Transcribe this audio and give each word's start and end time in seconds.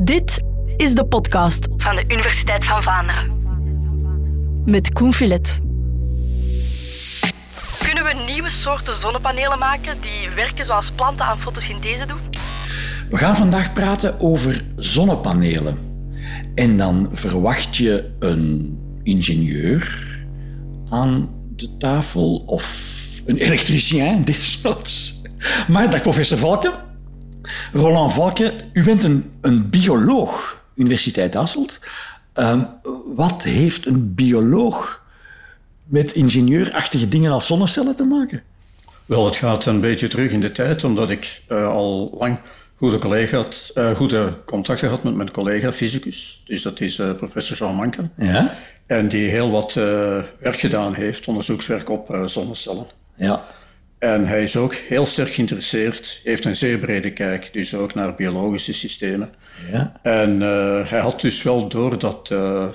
Dit 0.00 0.42
is 0.76 0.94
de 0.94 1.04
podcast 1.04 1.68
van 1.76 1.96
de 1.96 2.04
Universiteit 2.08 2.64
van 2.64 2.82
Vlaanderen. 2.82 3.36
Met 4.64 4.92
Koen 4.92 5.12
Filet. 5.12 5.60
Kunnen 7.84 8.04
we 8.04 8.14
nieuwe 8.26 8.50
soorten 8.50 8.94
zonnepanelen 8.94 9.58
maken 9.58 10.00
die 10.00 10.28
werken 10.34 10.64
zoals 10.64 10.90
planten 10.90 11.24
aan 11.24 11.38
fotosynthese 11.38 12.06
doen? 12.06 12.18
We 13.10 13.16
gaan 13.16 13.36
vandaag 13.36 13.72
praten 13.72 14.20
over 14.20 14.64
zonnepanelen. 14.76 15.78
En 16.54 16.76
dan 16.76 17.08
verwacht 17.12 17.76
je 17.76 18.10
een 18.18 18.78
ingenieur 19.02 20.06
aan 20.88 21.28
de 21.56 21.76
tafel 21.76 22.42
of 22.46 22.92
een 23.26 23.36
elektricien 23.36 24.24
desnoods. 24.24 25.22
Maar 25.68 25.90
dag 25.90 26.02
professor 26.02 26.38
Valken. 26.38 26.87
Roland 27.72 28.12
Valken, 28.12 28.52
u 28.72 28.84
bent 28.84 29.02
een, 29.02 29.30
een 29.40 29.70
bioloog, 29.70 30.62
Universiteit 30.74 31.34
Hasselt. 31.34 31.80
Ehm, 32.32 32.62
wat 33.14 33.42
heeft 33.42 33.86
een 33.86 34.14
bioloog 34.14 35.04
met 35.84 36.12
ingenieurachtige 36.12 37.08
dingen 37.08 37.32
als 37.32 37.46
zonnecellen 37.46 37.96
te 37.96 38.04
maken? 38.04 38.42
Wel, 39.06 39.24
het 39.24 39.36
gaat 39.36 39.66
een 39.66 39.80
beetje 39.80 40.08
terug 40.08 40.32
in 40.32 40.40
de 40.40 40.52
tijd, 40.52 40.84
omdat 40.84 41.10
ik 41.10 41.42
uh, 41.48 41.68
al 41.68 42.16
lang 42.18 42.38
goede, 42.76 42.98
collega's, 42.98 43.70
uh, 43.74 43.96
goede 43.96 44.38
contacten 44.44 44.88
had 44.88 45.02
met 45.02 45.14
mijn 45.14 45.30
collega 45.30 45.72
fysicus. 45.72 46.42
Dus 46.44 46.62
dat 46.62 46.80
is 46.80 46.98
uh, 46.98 47.12
professor 47.12 47.56
Jean 47.56 47.74
Manke. 47.74 48.08
Ja? 48.16 48.56
En 48.86 49.08
die 49.08 49.28
heel 49.28 49.50
wat 49.50 49.72
werk 50.38 50.58
gedaan 50.58 50.94
heeft, 50.94 51.28
onderzoekswerk 51.28 51.88
op 51.88 52.20
zonnecellen. 52.24 52.86
Ja. 53.14 53.44
En 53.98 54.26
hij 54.26 54.42
is 54.42 54.56
ook 54.56 54.74
heel 54.74 55.06
sterk 55.06 55.30
geïnteresseerd, 55.30 56.20
heeft 56.24 56.44
een 56.44 56.56
zeer 56.56 56.78
brede 56.78 57.12
kijk, 57.12 57.52
dus 57.52 57.74
ook 57.74 57.94
naar 57.94 58.14
biologische 58.14 58.72
systemen. 58.72 59.30
Ja. 59.72 60.00
En 60.02 60.40
uh, 60.40 60.90
hij 60.90 61.00
had 61.00 61.20
dus 61.20 61.42
wel 61.42 61.68
door 61.68 61.98
dat 61.98 62.30
uh, 62.32 62.68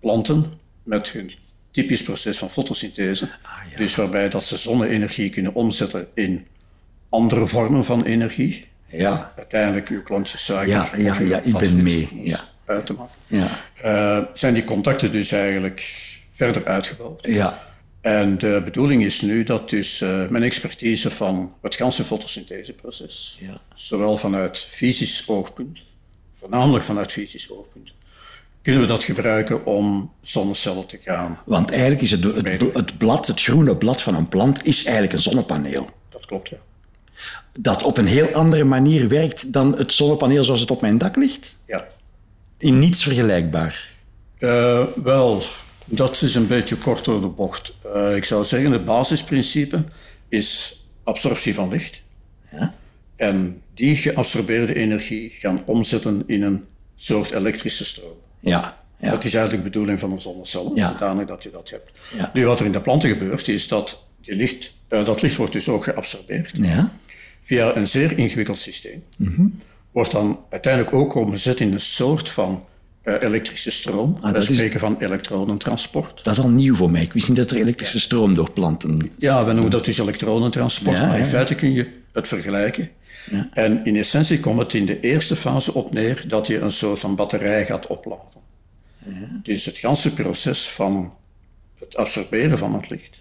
planten 0.00 0.52
met 0.82 1.12
hun 1.12 1.32
typisch 1.70 2.02
proces 2.02 2.38
van 2.38 2.50
fotosynthese, 2.50 3.24
ah, 3.42 3.50
ja. 3.70 3.76
dus 3.76 3.94
waarbij 3.94 4.28
dat 4.28 4.44
ze 4.44 4.56
zonne-energie 4.56 5.30
kunnen 5.30 5.54
omzetten 5.54 6.08
in 6.14 6.46
andere 7.08 7.46
vormen 7.46 7.84
van 7.84 8.04
energie, 8.04 8.66
ja. 8.86 9.32
uiteindelijk 9.36 9.88
uw 9.88 10.02
klontje 10.02 10.38
suiker. 10.38 10.72
Ja, 10.72 10.88
ja, 10.96 11.20
ja, 11.20 11.40
ik 11.40 11.56
ben 11.56 11.82
mee. 11.82 12.08
Ja. 12.22 12.40
Uit 12.64 12.86
te 12.86 12.92
maken. 12.92 13.14
Ja. 13.26 13.48
Uh, 13.84 14.24
zijn 14.34 14.54
die 14.54 14.64
contacten 14.64 15.12
dus 15.12 15.32
eigenlijk 15.32 15.92
verder 16.30 16.66
uitgebouwd. 16.66 17.26
Ja. 17.26 17.73
En 18.04 18.38
de 18.38 18.60
bedoeling 18.64 19.04
is 19.04 19.20
nu 19.20 19.44
dat 19.44 19.70
dus 19.70 20.00
uh, 20.00 20.28
mijn 20.28 20.42
expertise 20.42 21.10
van 21.10 21.52
het 21.62 21.74
ganse 21.74 22.04
fotosyntheseproces, 22.04 23.38
ja. 23.40 23.60
zowel 23.74 24.16
vanuit 24.16 24.58
fysisch 24.58 25.24
oogpunt, 25.26 25.78
voornamelijk 26.32 26.84
vanuit 26.84 27.12
fysisch 27.12 27.50
oogpunt, 27.50 27.92
kunnen 28.62 28.82
we 28.82 28.86
dat 28.86 29.04
gebruiken 29.04 29.66
om 29.66 30.12
zonnecellen 30.20 30.86
te 30.86 30.98
gaan. 31.00 31.38
Want 31.44 31.70
eigenlijk 31.70 32.02
is 32.02 32.10
het, 32.10 32.24
het, 32.24 32.74
het 32.74 32.98
blad, 32.98 33.26
het 33.26 33.42
groene 33.42 33.76
blad 33.76 34.02
van 34.02 34.14
een 34.14 34.28
plant, 34.28 34.66
is 34.66 34.84
eigenlijk 34.84 35.14
een 35.14 35.22
zonnepaneel. 35.22 35.88
Dat 36.08 36.26
klopt, 36.26 36.48
ja. 36.48 36.58
Dat 37.58 37.82
op 37.82 37.96
een 37.96 38.06
heel 38.06 38.28
andere 38.32 38.64
manier 38.64 39.08
werkt 39.08 39.52
dan 39.52 39.76
het 39.76 39.92
zonnepaneel 39.92 40.44
zoals 40.44 40.60
het 40.60 40.70
op 40.70 40.80
mijn 40.80 40.98
dak 40.98 41.16
ligt? 41.16 41.62
Ja. 41.66 41.86
In 42.58 42.78
niets 42.78 43.02
vergelijkbaar? 43.02 43.88
Uh, 44.38 44.86
wel, 45.02 45.42
dat 45.84 46.22
is 46.22 46.34
een 46.34 46.46
beetje 46.46 46.76
kort 46.76 47.04
door 47.04 47.20
de 47.20 47.26
bocht. 47.26 47.72
Uh, 47.94 48.16
ik 48.16 48.24
zou 48.24 48.44
zeggen, 48.44 48.72
het 48.72 48.84
basisprincipe 48.84 49.84
is 50.28 50.80
absorptie 51.04 51.54
van 51.54 51.68
licht. 51.68 52.02
Ja? 52.50 52.74
En 53.16 53.62
die 53.74 53.96
geabsorbeerde 53.96 54.74
energie 54.74 55.30
gaan 55.30 55.62
omzetten 55.66 56.22
in 56.26 56.42
een 56.42 56.64
soort 56.94 57.30
elektrische 57.30 57.84
stroom. 57.84 58.16
Ja. 58.40 58.84
ja. 58.98 59.10
Dat 59.10 59.24
is 59.24 59.34
eigenlijk 59.34 59.64
de 59.64 59.70
bedoeling 59.70 60.00
van 60.00 60.12
een 60.12 60.18
zonnecel, 60.18 60.72
Ja. 60.76 60.92
zodanig 60.92 61.26
dat 61.26 61.42
je 61.42 61.50
dat 61.50 61.70
hebt. 61.70 61.90
Nu, 62.32 62.46
wat 62.46 62.60
er 62.60 62.66
in 62.66 62.72
de 62.72 62.80
planten 62.80 63.08
gebeurt, 63.08 63.48
is 63.48 63.68
dat 63.68 64.06
die 64.20 64.34
licht, 64.36 64.74
uh, 64.88 65.04
dat 65.04 65.22
licht 65.22 65.36
wordt 65.36 65.52
dus 65.52 65.68
ook 65.68 65.84
geabsorbeerd 65.84 66.50
Ja. 66.54 66.92
via 67.42 67.76
een 67.76 67.88
zeer 67.88 68.18
ingewikkeld 68.18 68.58
systeem. 68.58 69.04
Mhm. 69.16 69.46
Wordt 69.92 70.10
dan 70.10 70.38
uiteindelijk 70.50 70.94
ook 70.94 71.14
omgezet 71.14 71.60
in 71.60 71.72
een 71.72 71.80
soort 71.80 72.30
van 72.30 72.64
uh, 73.04 73.14
elektrische 73.22 73.70
stroom. 73.70 74.16
Ah, 74.20 74.32
We 74.32 74.38
is- 74.38 74.44
spreken 74.44 74.80
van 74.80 74.96
elektronentransport. 74.98 76.24
Dat 76.24 76.32
is 76.36 76.42
al 76.42 76.48
nieuw 76.48 76.74
voor 76.74 76.90
mij. 76.90 77.02
Ik 77.02 77.12
wist 77.12 77.28
niet 77.28 77.36
dat 77.36 77.50
er 77.50 77.56
elektrische 77.56 78.00
stroom 78.00 78.34
door 78.34 78.50
planten... 78.50 79.10
Ja, 79.18 79.44
we 79.44 79.52
noemen 79.52 79.70
dat 79.70 79.84
dus 79.84 79.98
elektronentransport, 79.98 80.96
Ja, 80.96 81.06
maar 81.06 81.16
in 81.18 81.22
ja. 81.24 81.28
feite 81.28 81.54
kun 81.54 81.72
je 81.72 81.90
het 82.12 82.28
vergelijken. 82.28 82.88
Ja. 83.30 83.48
En 83.52 83.84
in 83.84 83.96
essentie 83.96 84.40
komt 84.40 84.58
het 84.58 84.74
in 84.74 84.86
de 84.86 85.00
eerste 85.00 85.36
fase 85.36 85.74
op 85.74 85.92
neer 85.92 86.24
dat 86.28 86.46
je 86.46 86.58
een 86.58 86.70
soort 86.72 86.98
van 86.98 87.14
batterij 87.14 87.66
gaat 87.66 87.86
opladen. 87.86 88.32
Dus 89.42 89.64
het 89.64 89.78
ganse 89.78 90.12
proces 90.12 90.68
van 90.68 91.12
het 91.78 91.96
absorberen 91.96 92.58
van 92.58 92.74
het 92.74 92.90
licht 92.90 93.16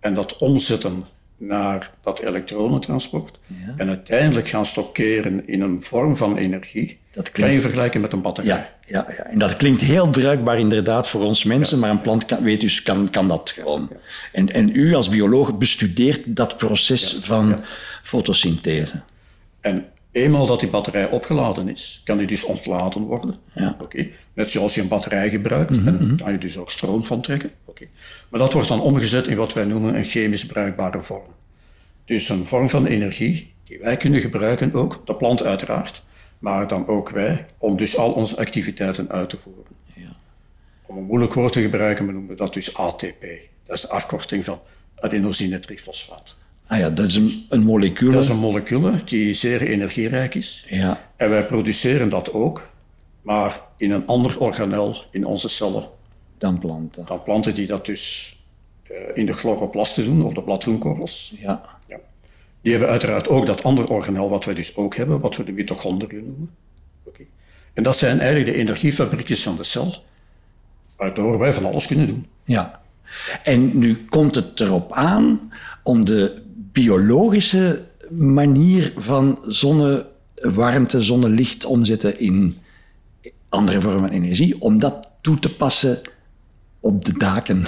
en 0.00 0.14
dat 0.14 0.36
omzetten 0.38 1.04
naar 1.38 1.90
dat 2.02 2.18
elektronentransport 2.20 3.38
Ja. 3.46 3.74
en 3.76 3.88
uiteindelijk 3.88 4.48
gaan 4.48 4.66
stockeren 4.66 5.48
in 5.48 5.60
een 5.60 5.82
vorm 5.82 6.16
van 6.16 6.36
energie, 6.36 6.98
Dat 7.10 7.30
kan 7.30 7.50
je 7.52 7.60
vergelijken 7.60 8.00
met 8.00 8.12
een 8.12 8.22
batterij. 8.22 8.56
Ja, 8.56 8.68
ja, 8.86 9.06
ja. 9.16 9.24
En 9.24 9.38
dat 9.38 9.56
klinkt 9.56 9.80
heel 9.80 10.08
bruikbaar 10.08 10.58
inderdaad 10.58 11.08
voor 11.08 11.22
ons 11.22 11.44
mensen, 11.44 11.78
maar 11.78 11.90
een 11.90 12.00
plant 12.00 12.24
kan, 12.24 12.42
weet 12.42 12.60
dus, 12.60 12.82
kan, 12.82 13.10
kan 13.10 13.28
dat 13.28 13.50
gewoon. 13.50 13.90
En, 14.32 14.48
en 14.48 14.76
u 14.76 14.94
als 14.94 15.08
bioloog 15.08 15.58
bestudeert 15.58 16.36
dat 16.36 16.56
proces 16.56 17.18
van 17.20 17.60
fotosynthese. 18.02 19.02
En 19.60 19.84
eenmaal 20.12 20.46
dat 20.46 20.60
die 20.60 20.68
batterij 20.68 21.10
opgeladen 21.10 21.68
is, 21.68 22.00
kan 22.04 22.18
die 22.18 22.26
dus 22.26 22.44
ontladen 22.44 23.02
worden. 23.02 23.38
Ja. 23.54 23.76
Oké. 23.80 24.08
Net 24.34 24.50
zoals 24.50 24.74
je 24.74 24.80
een 24.80 24.88
batterij 24.88 25.30
gebruikt, 25.30 25.70
en 25.70 26.16
kan 26.22 26.32
je 26.32 26.38
dus 26.38 26.58
ook 26.58 26.70
stroom 26.70 27.04
van 27.04 27.20
trekken. 27.20 27.50
Oké. 27.64 27.86
Maar 28.28 28.40
dat 28.40 28.52
wordt 28.52 28.68
dan 28.68 28.80
omgezet 28.80 29.26
in 29.26 29.36
wat 29.36 29.52
wij 29.52 29.64
noemen 29.64 29.96
een 29.96 30.04
chemisch 30.04 30.46
bruikbare 30.46 31.02
vorm. 31.02 31.36
Dus 32.04 32.28
een 32.28 32.46
vorm 32.46 32.68
van 32.68 32.86
energie 32.86 33.54
die 33.64 33.78
wij 33.78 33.96
kunnen 33.96 34.20
gebruiken 34.20 34.74
ook, 34.74 35.06
de 35.06 35.14
plant 35.14 35.42
uiteraard, 35.42 36.02
maar 36.38 36.66
dan 36.66 36.86
ook 36.86 37.10
wij, 37.10 37.46
om 37.58 37.76
dus 37.76 37.96
al 37.96 38.12
onze 38.12 38.36
activiteiten 38.36 39.10
uit 39.10 39.28
te 39.28 39.38
voeren. 39.38 39.64
Ja. 39.94 40.16
Om 40.86 40.96
een 40.96 41.04
moeilijk 41.04 41.34
woord 41.34 41.52
te 41.52 41.62
gebruiken, 41.62 42.06
we 42.06 42.12
noemen 42.12 42.36
dat 42.36 42.54
dus 42.54 42.76
ATP. 42.76 43.24
Dat 43.66 43.76
is 43.76 43.80
de 43.80 43.88
afkorting 43.88 44.44
van 44.44 44.60
adenosine 44.94 45.60
trifosfaat. 45.60 46.36
Ah 46.68 46.78
ja, 46.78 46.90
dat 46.90 47.06
is 47.06 47.14
een, 47.16 47.30
een 47.48 47.62
molecuul. 47.64 48.12
Dat 48.12 48.22
is 48.22 48.28
een 48.28 48.38
molecule 48.38 49.04
die 49.04 49.34
zeer 49.34 49.62
energierijk 49.62 50.34
is. 50.34 50.64
Ja, 50.68 51.10
En 51.16 51.30
wij 51.30 51.46
produceren 51.46 52.08
dat 52.08 52.32
ook, 52.32 52.70
maar 53.22 53.60
in 53.76 53.90
een 53.90 54.06
ander 54.06 54.40
organel 54.40 55.04
in 55.10 55.24
onze 55.24 55.48
cellen. 55.48 55.88
dan 56.38 56.58
planten. 56.58 57.06
Dan 57.06 57.22
planten 57.22 57.54
die 57.54 57.66
dat 57.66 57.86
dus 57.86 58.36
eh, 58.82 58.96
in 59.14 59.26
de 59.26 59.32
chloroplasten 59.32 60.04
doen, 60.04 60.22
of 60.24 60.32
de 60.32 60.42
bladgroenkorrels. 60.42 61.34
Ja. 61.38 61.62
Ja. 61.88 61.96
Die 62.62 62.72
hebben 62.72 62.90
uiteraard 62.90 63.28
ook 63.28 63.46
dat 63.46 63.62
andere 63.62 63.88
organel 63.88 64.28
wat 64.28 64.44
wij 64.44 64.54
dus 64.54 64.76
ook 64.76 64.96
hebben, 64.96 65.20
wat 65.20 65.36
we 65.36 65.44
de 65.44 65.52
mitochondriën 65.52 66.24
noemen. 66.24 66.50
Oké. 67.04 67.22
En 67.74 67.82
dat 67.82 67.96
zijn 67.96 68.20
eigenlijk 68.20 68.52
de 68.52 68.58
energiefabriekjes 68.58 69.42
van 69.42 69.56
de 69.56 69.64
cel, 69.64 69.94
waardoor 70.96 71.38
wij 71.38 71.54
van 71.54 71.64
alles 71.64 71.86
kunnen 71.86 72.06
doen. 72.06 72.26
ja. 72.44 72.80
En 73.42 73.78
nu 73.78 74.04
komt 74.08 74.34
het 74.34 74.60
erop 74.60 74.92
aan 74.92 75.52
om 75.82 76.04
de 76.04 76.42
biologische 76.82 77.84
manier 78.10 78.92
van 78.96 79.38
zonnewarmte, 79.46 81.02
zonnelicht 81.02 81.64
omzetten 81.64 82.18
in 82.20 82.56
andere 83.48 83.80
vormen 83.80 84.00
van 84.00 84.08
energie, 84.10 84.60
om 84.60 84.78
dat 84.78 85.08
toe 85.20 85.38
te 85.38 85.54
passen 85.54 86.00
op 86.80 87.04
de 87.04 87.18
daken 87.18 87.64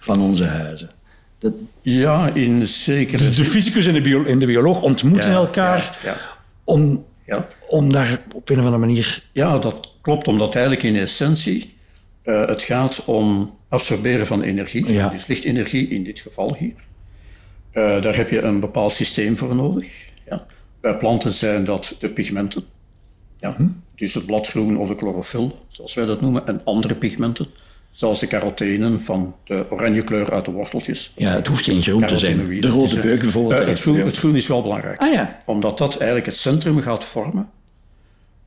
van 0.00 0.20
onze 0.20 0.44
huizen. 0.44 0.90
Dat, 1.38 1.52
Ja, 1.82 2.34
in 2.34 2.66
zekere 2.66 3.24
de 3.24 3.32
zin. 3.32 3.44
fysicus 3.44 3.86
en 3.86 3.92
de, 3.94 4.00
bio- 4.00 4.24
en 4.24 4.38
de 4.38 4.46
bioloog 4.46 4.82
ontmoeten 4.82 5.30
Ja, 5.30 5.36
elkaar 5.36 5.98
ja, 6.02 6.10
ja. 6.10 6.16
Om, 6.64 7.04
Ja. 7.26 7.48
om 7.68 7.92
daar 7.92 8.20
op 8.34 8.48
een 8.48 8.58
of 8.58 8.64
andere 8.64 8.86
manier... 8.86 9.22
Ja, 9.32 9.58
dat 9.58 9.88
klopt, 10.02 10.28
omdat 10.28 10.54
eigenlijk 10.54 10.84
in 10.84 10.96
essentie 10.96 11.74
eh, 12.22 12.46
het 12.46 12.62
gaat 12.62 13.04
om 13.04 13.54
absorberen 13.68 14.26
van 14.26 14.42
energie, 14.42 14.84
dus 15.10 15.26
lichtenergie 15.26 15.88
in 15.88 16.04
dit 16.04 16.20
geval 16.20 16.56
hier. 16.58 16.72
Eh, 17.72 18.02
daar 18.02 18.16
heb 18.16 18.28
je 18.30 18.40
een 18.40 18.60
bepaald 18.60 18.92
systeem 18.92 19.36
voor 19.36 19.54
nodig. 19.54 19.86
Ja. 20.28 20.46
Bij 20.80 20.96
planten 20.96 21.32
zijn 21.32 21.64
dat 21.64 21.96
de 21.98 22.08
pigmenten, 22.10 22.64
ja. 23.38 23.54
Hm. 23.56 23.68
dus 23.94 24.14
het 24.14 24.26
bladgroen 24.26 24.76
of 24.78 24.88
de 24.88 24.96
chlorofyl, 24.96 25.58
zoals 25.68 25.94
wij 25.94 26.04
dat 26.04 26.20
noemen, 26.20 26.46
en 26.46 26.60
andere 26.64 26.94
pigmenten, 26.94 27.46
zoals 27.90 28.20
de 28.20 28.26
carotenen 28.26 29.02
van 29.02 29.34
de 29.44 29.66
oranje 29.70 30.04
kleur 30.04 30.32
uit 30.32 30.44
de 30.44 30.50
worteltjes. 30.50 31.12
Ja, 31.16 31.30
het 31.32 31.46
hoeft 31.46 31.64
geen 31.64 31.82
groen 31.82 32.06
te 32.06 32.16
zijn. 32.16 32.60
De 32.60 32.68
rode 32.68 32.84
is, 32.96 33.00
beuk 33.00 33.20
bijvoorbeeld. 33.20 33.60
eh, 33.60 33.66
het, 33.68 33.80
groen, 33.80 33.96
het 33.98 34.16
groen 34.16 34.36
is 34.36 34.46
wel 34.46 34.62
belangrijk. 34.62 35.00
Ah 35.00 35.12
ja. 35.12 35.42
Omdat 35.46 35.78
dat 35.78 35.96
eigenlijk 35.96 36.26
het 36.26 36.36
centrum 36.36 36.80
gaat 36.80 37.04
vormen 37.04 37.50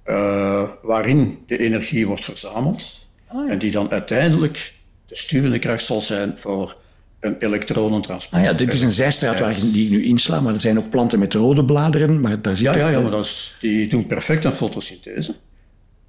eh, 0.03 0.63
waarin 0.81 1.39
de 1.47 1.57
energie 1.57 2.07
wordt 2.07 2.25
verzameld. 2.25 3.07
Ah, 3.27 3.51
En 3.51 3.59
die 3.59 3.71
dan 3.71 3.91
uiteindelijk 3.91 4.73
de 5.05 5.15
sturende 5.15 5.59
kracht 5.59 5.85
zal 5.85 5.99
zijn 5.99 6.33
voor 6.37 6.75
een 7.23 7.35
elektronentransport. 7.39 8.41
Ah 8.41 8.47
ja, 8.47 8.53
dit 8.53 8.73
is 8.73 8.81
een 8.81 8.91
zijstraat 8.91 9.39
waar 9.39 9.51
ik, 9.51 9.57
die 9.73 9.85
ik 9.85 9.91
nu 9.91 10.03
insla, 10.03 10.39
maar 10.41 10.53
er 10.53 10.61
zijn 10.61 10.77
ook 10.77 10.89
planten 10.89 11.19
met 11.19 11.33
rode 11.33 11.65
bladeren, 11.65 12.21
maar 12.21 12.41
daar 12.41 12.55
zit 12.57 12.65
Ja, 12.65 12.75
ja, 12.75 12.89
ja 12.89 12.99
maar 13.01 13.11
dat 13.11 13.25
is, 13.25 13.55
die 13.59 13.87
doen 13.87 14.05
perfect 14.05 14.45
aan 14.45 14.53
fotosynthese. 14.55 15.35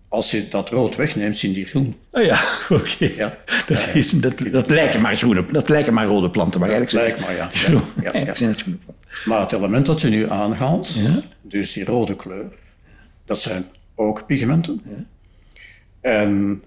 als 0.08 0.30
je 0.30 0.48
dat 0.48 0.70
rood 0.70 0.96
wegneemt, 0.96 1.38
zien 1.38 1.52
die 1.52 1.66
groen. 1.66 1.96
Oh 2.10 2.22
ja, 2.24 2.38
oké. 2.78 3.10
Ja. 3.16 3.36
Dat, 3.66 3.90
is, 3.94 4.10
dat, 4.10 4.32
dat 4.52 4.70
lijken 4.70 5.00
maar 5.00 5.16
groene, 5.16 5.44
dat 5.50 5.68
lijken 5.68 5.94
maar 5.94 6.06
rode 6.06 6.30
planten, 6.30 6.60
maar 6.60 6.68
eigenlijk 6.70 7.06
lijkt 7.06 7.20
maar, 7.20 7.36
ja. 7.42 7.48
groen- 7.52 7.82
Ja, 8.02 8.16
ja, 8.18 8.34
zijn 8.34 8.50
het 8.50 8.60
groene 8.60 8.78
planten. 8.84 9.04
Maar 9.24 9.40
het 9.40 9.52
element 9.52 9.86
dat 9.86 10.00
je 10.00 10.08
nu 10.08 10.30
aanhaalt, 10.30 10.90
dus 11.42 11.72
die 11.72 11.84
rode 11.84 12.16
kleur, 12.16 12.46
dat 13.26 13.40
zijn 13.40 13.64
ook 13.94 14.26
pigmenten. 14.26 14.82
En 16.00 16.62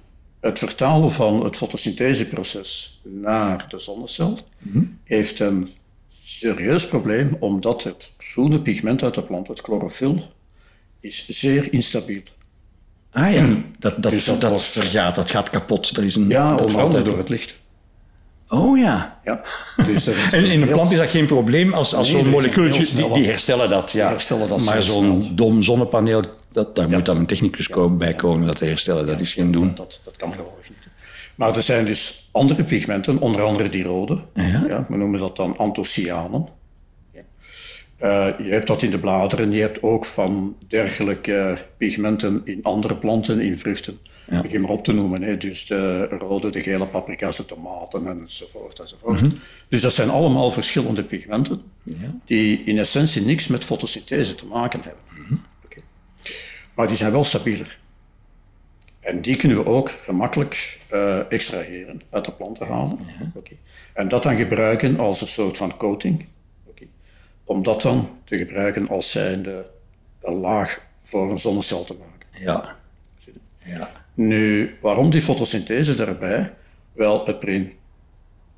het 0.48 0.60
vertalen 0.60 1.12
van 1.12 1.44
het 1.44 1.58
fotosyntheseproces 1.58 3.00
naar 3.04 3.66
de 3.70 3.80
zonnecel 3.80 4.40
Mhm. 4.58 4.84
heeft 5.04 5.40
een 5.40 5.70
serieus 6.10 6.88
probleem, 6.88 7.38
omdat 7.40 7.84
het 7.84 8.12
groene 8.18 8.62
pigment 8.62 9.04
uit 9.04 9.14
de 9.14 9.24
plant, 9.24 9.48
het 9.48 9.60
chlorofill, 9.60 10.24
is 11.00 11.28
zeer 11.28 11.74
instabiel. 11.74 12.22
Ah 13.12 13.34
ja, 13.34 13.48
dat, 13.80 14.02
dat, 14.04 14.12
Dus 14.12 14.26
dat 14.26 14.42
dat, 14.42 14.50
wordt- 14.50 14.66
vergaat, 14.66 15.16
dat 15.16 15.30
gaat 15.32 15.50
kapot. 15.50 15.96
Dat 15.96 16.04
is 16.04 16.16
een, 16.16 16.28
Ja, 16.30 16.56
onder 16.56 16.82
andere 16.82 17.04
door 17.04 17.18
het 17.18 17.30
licht. 17.30 17.60
Oh 18.50 18.78
ja. 18.78 19.20
Ja. 19.24 19.42
Dus 19.86 20.04
dat 20.04 20.16
is 20.16 20.34
En 20.38 20.46
in 20.46 20.62
een 20.62 20.68
plant 20.68 20.92
is 20.92 20.98
dat 20.98 21.10
geen 21.10 21.26
probleem 21.26 21.74
als, 21.74 21.94
als 21.94 22.12
Nee, 22.12 22.22
zo'n 22.22 22.32
molecuultje, 22.32 22.96
die, 22.96 23.14
die 23.14 23.26
herstellen 23.26 23.70
dat. 23.70 23.92
Ja. 23.92 24.02
Die 24.02 24.12
herstellen 24.12 24.48
dat 24.48 24.62
maar 24.62 24.84
zo'n 24.84 25.32
dom 25.36 25.64
zonnepaneel, 25.64 26.22
dat, 26.52 26.76
daar 26.76 26.90
moet 26.90 27.06
dan 27.06 27.18
een 27.18 27.26
technicus 27.26 27.68
komen, 27.68 27.98
bij 27.98 28.16
komen 28.16 28.48
dat 28.48 28.56
te 28.56 28.66
herstellen. 28.66 29.06
Dat 29.06 29.20
is 29.20 29.34
geen 29.34 29.52
doen. 29.52 29.76
Dat, 29.76 30.00
dat 30.04 30.16
kan 30.16 30.34
gewoon 30.34 30.52
niet. 30.70 30.78
Maar 31.36 31.56
er 31.56 31.64
zijn 31.64 31.86
dus 31.86 32.30
andere 32.32 32.64
pigmenten, 32.64 33.18
onder 33.18 33.42
andere 33.42 33.70
die 33.70 33.84
rode. 33.84 34.22
Ja. 34.34 34.86
we 34.90 34.98
noemen 34.98 35.20
dat 35.20 35.36
dan 35.36 35.58
anthocyanen. 35.58 36.48
Ja. 37.14 37.22
Eh, 37.98 38.46
je 38.46 38.52
hebt 38.52 38.68
dat 38.68 38.82
in 38.82 38.92
de 38.92 39.00
bladeren, 39.00 39.52
je 39.52 39.62
hebt 39.62 39.84
ook 39.84 40.06
van 40.06 40.56
dergelijke 40.68 41.58
pigmenten 41.78 42.42
in 42.44 42.60
andere 42.64 42.96
planten, 42.96 43.40
in 43.40 43.60
vruchten. 43.60 44.00
Ja. 44.30 44.42
Begin 44.42 44.62
maar 44.62 44.70
op 44.70 44.84
te 44.84 44.94
noemen. 44.94 45.22
Hè. 45.22 45.38
Dus 45.38 45.66
de 45.66 46.04
rode, 46.06 46.50
de 46.50 46.62
gele 46.62 46.88
paprika's, 46.88 47.38
de 47.38 47.46
tomaten 47.46 48.08
enzovoort. 48.08 48.80
enzovoort. 48.80 49.22
Mhm. 49.22 49.32
Dus 49.70 49.82
dat 49.82 49.94
zijn 49.94 50.10
allemaal 50.10 50.52
verschillende 50.52 51.04
pigmenten 51.04 51.62
die 52.26 52.64
in 52.64 52.78
essentie 52.78 53.22
niks 53.22 53.48
met 53.48 53.66
fotosynthese 53.66 54.36
te 54.36 54.46
maken 54.46 54.82
hebben. 54.82 55.04
Mhm. 55.10 55.34
Maar 56.78 56.88
die 56.88 56.98
zijn 56.98 57.12
wel 57.12 57.24
stabieler. 57.24 57.80
En 59.00 59.22
die 59.22 59.36
kunnen 59.36 59.58
we 59.58 59.66
ook 59.66 59.90
gemakkelijk 59.90 60.80
eh, 60.90 61.32
extraheren, 61.32 62.02
uit 62.10 62.26
de 62.26 62.32
planten 62.32 62.68
halen. 62.68 63.00
Oké. 63.34 63.54
En 63.94 64.08
dat 64.08 64.24
dan 64.24 64.36
gebruiken 64.36 65.00
als 65.00 65.22
een 65.22 65.28
soort 65.28 65.58
van 65.58 65.78
coating. 65.78 66.26
Oké. 66.66 66.86
Om 67.44 67.64
dat 67.64 67.82
dan 67.82 68.10
te 68.24 68.38
gebruiken 68.38 68.88
als 68.88 69.12
zijnde 69.12 69.70
een 70.22 70.34
laag 70.34 70.82
voor 71.04 71.32
een 71.32 71.38
zonnecel 71.38 71.84
te 71.84 71.94
maken. 71.94 72.44
Ja. 72.44 72.76
ja. 73.64 73.92
Nu, 74.18 74.76
waarom 74.82 75.10
die 75.10 75.22
fotosynthese 75.22 75.96
daarbij? 75.96 76.54
Wel, 76.94 77.26
het, 77.26 77.42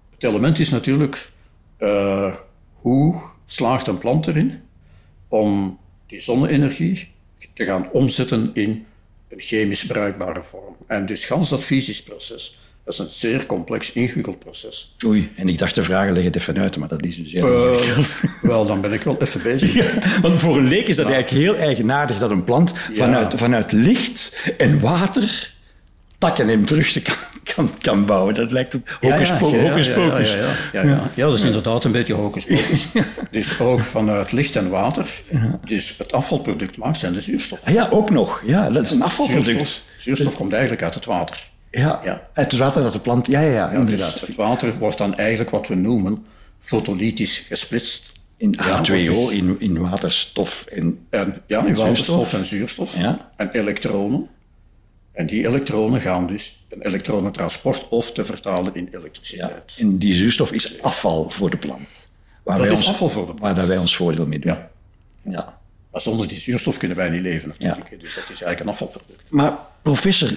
het 0.09 0.23
element 0.23 0.59
is 0.59 0.69
natuurlijk 0.69 1.31
eh, 1.77 2.35
hoe 2.73 3.21
slaagt 3.45 3.87
een 3.87 3.97
plant 3.97 4.27
erin 4.27 4.61
om 5.27 5.79
die 6.07 6.19
zonne-energie 6.19 7.11
te 7.53 7.65
gaan 7.65 7.91
omzetten 7.91 8.51
in 8.53 8.85
een 9.27 9.39
chemisch 9.39 9.85
bruikbare 9.85 10.43
vorm. 10.43 10.75
En 10.87 11.05
dus 11.05 11.25
gans 11.25 11.49
dat 11.49 11.63
fysisch 11.63 12.03
proces, 12.03 12.59
dat 12.97 13.07
is 13.07 13.13
een 13.13 13.29
zeer 13.29 13.45
complex, 13.45 13.91
ingewikkeld 13.91 14.39
proces. 14.39 14.95
Oei, 15.05 15.31
en 15.35 15.49
ik 15.49 15.57
dacht 15.57 15.73
te 15.73 15.83
vragen, 15.83 16.13
leg 16.13 16.23
het 16.23 16.35
even 16.35 16.59
uit, 16.59 16.77
maar 16.77 16.87
dat 16.87 17.05
is 17.05 17.15
dus 17.15 17.31
heel 17.31 17.69
ingewikkeld. 17.71 18.21
Eh, 18.23 18.41
wel, 18.49 18.65
dan 18.65 18.81
ben 18.81 18.93
ik 18.93 19.03
wel 19.03 19.21
even 19.21 19.41
bezig. 19.51 19.73
Ja, 19.73 20.19
want 20.21 20.39
voor 20.39 20.57
een 20.57 20.67
leek 20.67 20.87
is 20.87 20.95
dat 20.95 21.05
eigenlijk 21.05 21.43
heel 21.43 21.55
eigenaardig 21.55 22.17
dat 22.17 22.29
een 22.29 22.43
plant 22.43 22.73
vanuit, 22.93 23.33
vanuit 23.35 23.71
licht 23.71 24.43
en 24.57 24.79
water 24.79 25.53
takken 26.17 26.49
en 26.49 26.67
vruchten 26.67 27.01
kan, 27.01 27.15
kan, 27.43 27.71
kan 27.81 28.05
bouwen. 28.05 28.33
Dat 28.33 28.51
lijkt 28.51 28.75
op 28.75 28.97
hocus 29.01 29.31
pocus. 29.37 30.35
Ja, 30.71 31.01
dat 31.15 31.33
is 31.33 31.43
inderdaad 31.43 31.83
een 31.83 31.91
beetje 31.91 32.13
hocus 32.13 32.45
pocus. 32.45 32.87
Dus 33.31 33.59
ook 33.59 33.81
vanuit 33.81 34.31
licht 34.31 34.55
en 34.55 34.69
water. 34.69 35.21
Dus 35.65 35.95
het 35.97 36.11
afvalproduct 36.11 36.77
maakt 36.77 36.99
zijn 36.99 37.13
de 37.13 37.21
zuurstof. 37.21 37.59
Ah 37.63 37.73
ja, 37.73 37.87
ook 37.91 38.09
nog. 38.09 38.41
Ja, 38.45 38.69
dat 38.69 38.83
is 38.83 38.91
een 38.91 39.01
afvalproduct. 39.01 39.45
Zuurstof, 39.45 39.83
zuurstof 39.97 40.35
komt 40.35 40.51
eigenlijk 40.51 40.83
uit 40.83 40.93
het 40.93 41.05
water. 41.05 41.47
Ja, 41.71 42.01
Ja. 42.03 42.27
het 42.33 42.57
water 42.57 42.83
dat 42.83 42.93
de 42.93 42.99
plant... 42.99 43.27
Ja, 43.27 43.41
ja, 43.41 43.51
ja, 43.51 43.69
inderdaad. 43.69 44.11
Dus 44.11 44.21
het 44.21 44.35
water 44.35 44.77
wordt 44.77 44.97
dan 44.97 45.15
eigenlijk 45.15 45.49
wat 45.49 45.67
we 45.67 45.75
noemen 45.75 46.25
fotolytisch 46.59 47.39
gesplitst. 47.47 48.11
in 48.37 48.55
Ja, 48.57 48.77
H2O, 48.79 48.87
wordt 48.89 49.05
dus- 49.05 49.29
in, 49.31 49.55
in 49.59 49.77
waterstof 49.79 50.65
en... 50.65 51.05
En, 51.09 51.41
ja, 51.47 51.65
in 51.65 51.75
waterstof 51.75 52.33
en 52.33 52.45
zuurstof 52.45 52.97
Ja. 52.97 53.31
en 53.37 53.49
elektronen. 53.51 54.27
En 55.11 55.25
die 55.25 55.47
elektronen 55.47 56.01
gaan 56.01 56.27
dus 56.27 56.65
een 56.69 56.81
elektronentransport 56.81 57.87
of 57.89 58.11
te 58.11 58.25
vertalen 58.25 58.75
in 58.75 58.89
elektriciteit. 58.91 59.63
Ja, 59.75 59.83
en 59.83 59.97
die 59.97 60.13
zuurstof 60.13 60.51
is 60.51 60.81
afval 60.81 61.29
voor 61.29 61.49
de 61.49 61.57
plant. 61.57 62.09
Waar 62.43 62.57
Dat 62.57 62.67
wij 62.67 62.75
is 62.75 62.81
ons, 62.81 62.89
afval 62.89 63.09
voor 63.09 63.21
de 63.25 63.33
plant. 63.33 63.39
Waar 63.39 63.55
dat 63.55 63.67
wij 63.67 63.77
ons 63.77 63.95
voordeel 63.95 64.25
mee 64.27 64.39
doen. 64.39 64.51
Ja. 64.53 64.69
ja. 65.21 65.59
Maar 65.91 66.01
zonder 66.01 66.27
die 66.27 66.39
zuurstof 66.39 66.77
kunnen 66.77 66.97
wij 66.97 67.09
niet 67.09 67.21
leven 67.21 67.47
natuurlijk. 67.47 67.89
Dus 67.99 68.13
dat 68.15 68.23
is 68.23 68.27
eigenlijk 68.29 68.59
een 68.59 68.67
afvalproduct. 68.67 69.23
Maar 69.29 69.57
professor, 69.81 70.29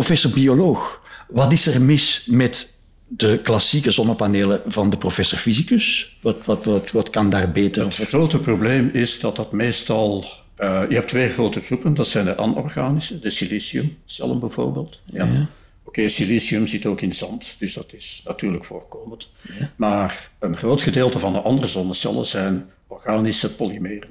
professor 0.00 0.30
bioloog, 0.30 1.00
wat 1.28 1.52
is 1.52 1.66
er 1.66 1.82
mis 1.82 2.26
met 2.26 2.74
de 3.08 3.40
klassieke 3.42 3.90
zonnepanelen 3.90 4.62
van 4.66 4.90
de 4.90 4.96
professor 4.96 5.38
fysicus? 5.38 6.18
Wat, 6.22 6.36
wat, 6.44 6.64
wat, 6.64 6.90
wat 6.90 7.10
kan 7.10 7.30
daar 7.30 7.52
beter? 7.52 7.84
Het 7.84 7.94
grote 7.94 8.38
probleem 8.38 8.90
is 8.92 9.20
dat 9.20 9.36
dat 9.36 9.52
meestal... 9.52 10.24
eh, 10.56 10.82
je 10.88 10.94
hebt 10.94 11.08
twee 11.08 11.28
grote 11.28 11.60
groepen, 11.60 11.94
dat 11.94 12.06
zijn 12.06 12.24
de 12.24 12.36
anorganische, 12.36 13.18
de 13.18 13.30
siliciumcellen 13.30 14.38
bijvoorbeeld. 14.38 15.00
Ja. 15.04 15.48
Oké, 15.84 16.08
silicium 16.08 16.66
zit 16.66 16.86
ook 16.86 17.00
in 17.00 17.14
zand, 17.14 17.56
dus 17.58 17.74
dat 17.74 17.92
is 17.92 18.22
natuurlijk 18.24 18.64
voorkomend. 18.64 19.28
Maar 19.76 20.30
een 20.38 20.56
groot 20.56 20.82
gedeelte 20.82 21.18
van 21.18 21.32
de 21.32 21.40
andere 21.40 21.68
zonnecellen 21.68 22.26
zijn 22.26 22.70
organische 22.86 23.54
polymeren. 23.54 24.10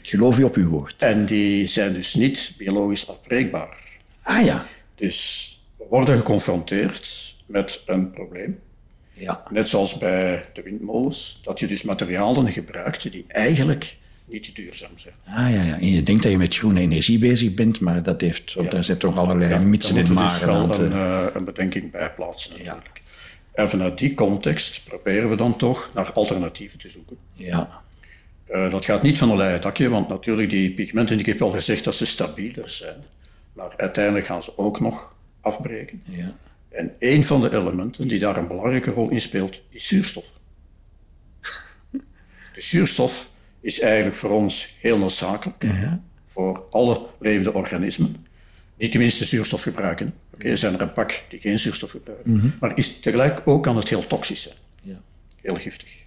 geloof 0.02 0.38
u 0.38 0.42
op 0.42 0.54
uw 0.54 0.68
woord. 0.68 0.94
En 0.98 1.26
die 1.26 1.66
zijn 1.66 1.92
dus 1.92 2.14
niet 2.14 2.52
biologisch 2.58 3.08
afbreekbaar. 3.08 3.78
Ah 4.22 4.44
ja. 4.44 4.66
Dus 4.96 5.50
we 5.76 5.84
worden 5.90 6.16
geconfronteerd 6.16 7.34
met 7.46 7.82
een 7.86 8.10
probleem. 8.10 8.58
Ja. 9.12 9.44
Net 9.50 9.68
zoals 9.68 9.98
bij 9.98 10.44
de 10.52 10.62
windmolens, 10.62 11.40
dat 11.42 11.58
je 11.58 11.66
dus 11.66 11.82
materialen 11.82 12.52
gebruikt 12.52 13.12
die 13.12 13.24
eigenlijk 13.28 13.96
niet 14.28 14.54
duurzaam 14.54 14.98
zijn. 14.98 15.14
Ah 15.24 15.52
ja, 15.52 15.62
ja. 15.62 15.78
En 15.78 15.86
je 15.86 16.02
denkt 16.02 16.22
dat 16.22 16.32
je 16.32 16.38
met 16.38 16.56
groene 16.56 16.80
energie 16.80 17.18
bezig 17.18 17.54
bent, 17.54 17.80
maar 17.80 18.02
dat 18.02 18.20
heeft, 18.20 18.70
daar 18.70 18.84
zijn 18.84 18.98
toch 18.98 19.16
allerlei 19.16 19.64
mitsen 19.64 19.94
Daar 19.94 20.04
en 20.04 20.08
dus 20.08 20.16
maren 20.16 20.48
aan 20.48 20.66
wel 20.66 20.68
te... 20.68 20.84
een, 20.84 20.92
eh, 20.92 21.26
een 21.34 21.44
bedenking 21.44 21.90
bij 21.90 22.10
plaatsen 22.10 22.52
natuurlijk. 22.52 23.02
En 23.52 23.70
vanuit 23.70 23.98
die 23.98 24.14
context 24.14 24.84
proberen 24.84 25.30
we 25.30 25.36
dan 25.36 25.56
toch 25.56 25.90
naar 25.94 26.12
alternatieven 26.12 26.78
te 26.78 26.88
zoeken. 26.88 27.16
Ja. 27.32 27.82
Eh, 28.46 28.70
dat 28.70 28.84
gaat 28.84 29.02
niet 29.02 29.18
van 29.18 29.30
een 29.30 29.36
leien 29.36 29.60
dakje, 29.60 29.88
want 29.88 30.08
natuurlijk 30.08 30.50
die 30.50 30.70
pigmenten, 30.70 31.18
ik 31.18 31.26
heb 31.26 31.42
al 31.42 31.50
gezegd 31.50 31.84
dat 31.84 31.94
ze 31.94 32.06
stabieler 32.06 32.68
zijn. 32.68 33.04
Maar 33.56 33.74
uiteindelijk 33.76 34.26
gaan 34.26 34.42
ze 34.42 34.58
ook 34.58 34.80
nog 34.80 35.14
afbreken. 35.40 36.02
Ja. 36.04 36.36
En 36.68 36.92
een 36.98 37.24
van 37.24 37.40
de 37.40 37.54
elementen 37.54 38.08
die 38.08 38.18
daar 38.18 38.36
een 38.36 38.46
belangrijke 38.46 38.90
rol 38.90 39.10
in 39.10 39.20
speelt, 39.20 39.62
is 39.68 39.86
zuurstof. 39.86 40.32
De 42.54 42.62
zuurstof 42.62 43.28
is 43.60 43.80
eigenlijk 43.80 44.16
voor 44.16 44.30
ons 44.30 44.76
heel 44.80 44.98
noodzakelijk, 44.98 45.66
voor 46.26 46.64
alle 46.70 47.06
levende 47.20 47.52
organismen, 47.52 48.26
die 48.76 48.88
tenminste 48.88 49.24
zuurstof 49.24 49.62
gebruiken. 49.62 50.14
Oké, 50.34 50.48
er 50.48 50.58
zijn 50.58 50.74
er 50.74 50.80
een 50.80 50.92
pak 50.92 51.22
die 51.28 51.40
geen 51.40 51.58
zuurstof 51.58 51.90
gebruiken, 51.90 52.56
maar 52.60 52.78
is 52.78 53.00
tegelijk 53.00 53.42
ook 53.44 53.62
kan 53.62 53.76
het 53.76 53.88
heel 53.88 54.06
toxisch 54.06 54.42
zijn, 54.42 54.56
ja. 54.82 55.00
heel 55.40 55.54
giftig. 55.54 56.04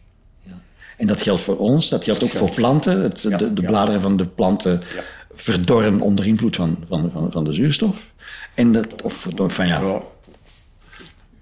En 0.98 1.08
dat 1.08 1.22
geldt 1.22 1.42
voor 1.42 1.58
ons, 1.58 1.90
dat 1.90 2.04
geldt 2.04 2.24
ook 2.24 2.30
voor 2.30 2.52
planten. 2.52 3.02
Het, 3.02 3.22
de 3.22 3.54
de 3.54 3.62
ja. 3.62 3.68
bladeren 3.68 4.02
van 4.02 4.18
de 4.18 4.26
planten 4.26 4.82
Ja. 4.96 5.04
Verdorren 5.42 6.00
onder 6.00 6.28
invloed 6.28 6.56
van, 6.56 6.78
van, 6.88 7.12
van, 7.12 7.32
van 7.32 7.44
de 7.44 7.54
zuurstof. 7.54 8.12
En 8.56 8.72
dat, 8.72 9.02
of 9.02 9.28
van 9.48 9.68
ja, 9.68 10.02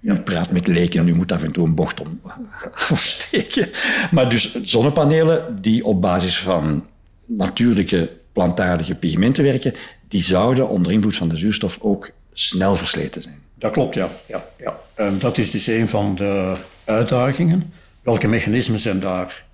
Ja, 0.00 0.14
u 0.14 0.18
praat 0.18 0.50
met 0.50 0.66
leken 0.66 1.00
en 1.00 1.08
u 1.08 1.14
moet 1.14 1.32
af 1.32 1.42
en 1.42 1.52
toe 1.52 1.66
een 1.66 1.74
bocht 1.74 2.00
om 2.00 2.20
afsteken. 2.90 3.68
Maar 4.10 4.30
dus 4.30 4.62
zonnepanelen 4.62 5.62
die 5.62 5.84
op 5.84 6.00
basis 6.00 6.38
van 6.38 6.86
natuurlijke 7.26 8.10
plantaardige 8.32 8.94
pigmenten 8.94 9.44
werken, 9.44 9.74
die 10.08 10.22
zouden 10.22 10.68
onder 10.68 10.92
invloed 10.92 11.16
van 11.16 11.28
de 11.28 11.36
zuurstof 11.36 11.78
ook 11.80 12.10
snel 12.32 12.76
versleten 12.76 13.22
zijn. 13.22 13.38
Dat 13.54 13.72
klopt, 13.72 13.94
ja. 13.94 14.08
ja, 14.26 14.44
ja. 14.58 14.78
En 14.94 15.18
dat 15.18 15.38
is 15.38 15.50
dus 15.50 15.66
een 15.66 15.88
van 15.88 16.14
de 16.14 16.56
uitdagingen. 16.84 17.72
Welke 18.02 18.28
mechanismen 18.28 18.78
zijn 18.78 19.00
daar 19.00 19.44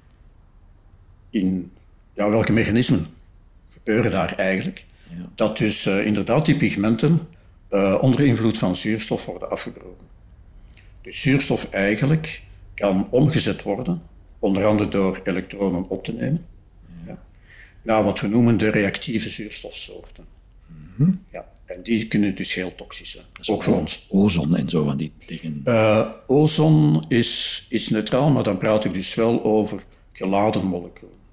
in... 1.31 1.71
Ja, 2.15 2.31
welke 2.31 2.53
mechanismen 2.53 3.07
gebeuren 3.85 4.11
daar 4.11 4.35
eigenlijk? 4.37 4.85
Dat 5.35 5.59
dus 5.59 5.87
eh, 5.87 6.07
inderdaad 6.07 6.47
die 6.47 6.57
pigmenten 6.57 7.29
eh, 7.69 7.99
onder 8.00 8.21
invloed 8.21 8.59
van 8.59 8.76
zuurstof 8.76 9.25
worden 9.26 9.50
afgebroken. 9.50 10.07
Dus 11.03 11.23
zuurstof 11.23 11.71
eigenlijk 11.71 12.43
kan 12.75 13.07
omgezet 13.11 13.62
worden, 13.62 14.03
onder 14.38 14.67
andere 14.67 14.88
door 14.88 15.21
elektronen 15.25 15.88
op 15.88 16.05
te 16.05 16.12
nemen, 16.12 16.47
ja. 17.07 17.23
naar 17.83 18.05
wat 18.05 18.21
we 18.21 18.26
noemen 18.26 18.57
de 18.57 18.71
reactieve 18.71 19.29
zuurstofsoorten. 19.29 20.25
Ja. 21.33 21.53
En 21.64 21.83
die 21.83 22.09
kunnen 22.09 22.35
dus 22.35 22.55
heel 22.55 22.75
toxisch 22.75 23.11
zijn, 23.11 23.25
ook 23.47 23.62
voor 23.62 23.76
ons. 23.76 24.07
Ozon 24.09 24.57
en 24.57 24.69
zo 24.69 24.85
van 24.85 24.97
die 24.97 25.12
dingen. 25.26 25.62
Uh, 25.64 26.09
ozon 26.26 27.05
is, 27.09 27.67
is 27.69 27.88
neutraal, 27.88 28.31
maar 28.31 28.43
dan 28.43 28.59
praat 28.59 28.85
ik 28.85 28.93
dus 28.93 29.14
wel 29.14 29.45
over 29.45 29.83
geladen 30.12 30.67
moleculen. 30.67 31.24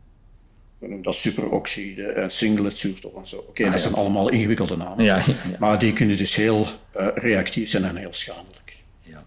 We 0.81 0.87
noemen 0.87 1.03
dat 1.03 1.15
superoxide 1.15 2.03
en 2.03 2.31
singlet 2.31 2.77
zuurstof 2.77 3.15
en 3.15 3.27
zo. 3.27 3.37
Oké, 3.37 3.69
dat 3.69 3.81
zijn 3.81 3.93
allemaal 3.93 4.29
ingewikkelde 4.29 4.75
namen. 4.75 5.03
Ja, 5.03 5.17
ja, 5.25 5.33
Maar 5.59 5.79
die 5.79 5.93
kunnen 5.93 6.17
dus 6.17 6.35
heel 6.35 6.67
uh, 6.97 7.07
reactief 7.15 7.69
zijn 7.69 7.83
en 7.83 7.95
heel 7.95 8.13
schadelijk. 8.13 8.75
Ja. 9.01 9.23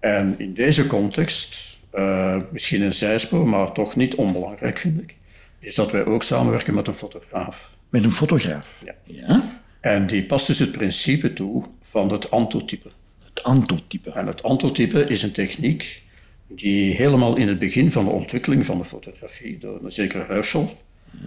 En 0.00 0.34
in 0.38 0.54
deze 0.54 0.86
context, 0.86 1.78
uh, 1.94 2.36
misschien 2.50 2.82
een 2.82 2.92
zijspoor, 2.92 3.48
maar 3.48 3.72
toch 3.72 3.96
niet 3.96 4.14
onbelangrijk 4.14 4.78
vind 4.78 5.00
ik, 5.00 5.14
is 5.58 5.74
dat 5.74 5.90
wij 5.90 6.04
ook 6.04 6.22
samenwerken 6.22 6.74
met 6.74 6.86
een 6.86 6.94
fotograaf. 6.94 7.70
Met 7.88 8.04
een 8.04 8.12
fotograaf? 8.12 8.82
Ja. 8.84 8.94
ja? 9.04 9.58
En 9.80 10.06
die 10.06 10.24
past 10.24 10.46
dus 10.46 10.58
het 10.58 10.72
principe 10.72 11.32
toe 11.32 11.64
van 11.82 12.12
het 12.12 12.30
antotype. 12.30 12.90
Het 13.24 13.42
antotype. 13.42 14.10
En 14.10 14.26
het 14.26 14.42
antotype 14.42 15.04
is 15.04 15.22
een 15.22 15.32
techniek 15.32 16.02
die 16.48 16.94
helemaal 16.94 17.36
in 17.36 17.48
het 17.48 17.58
begin 17.58 17.92
van 17.92 18.04
de 18.04 18.10
ontwikkeling 18.10 18.66
van 18.66 18.78
de 18.78 18.84
fotografie 18.84 19.58
door 19.58 19.84
een 19.84 19.92
zekere 19.92 20.24
Herschel 20.24 20.76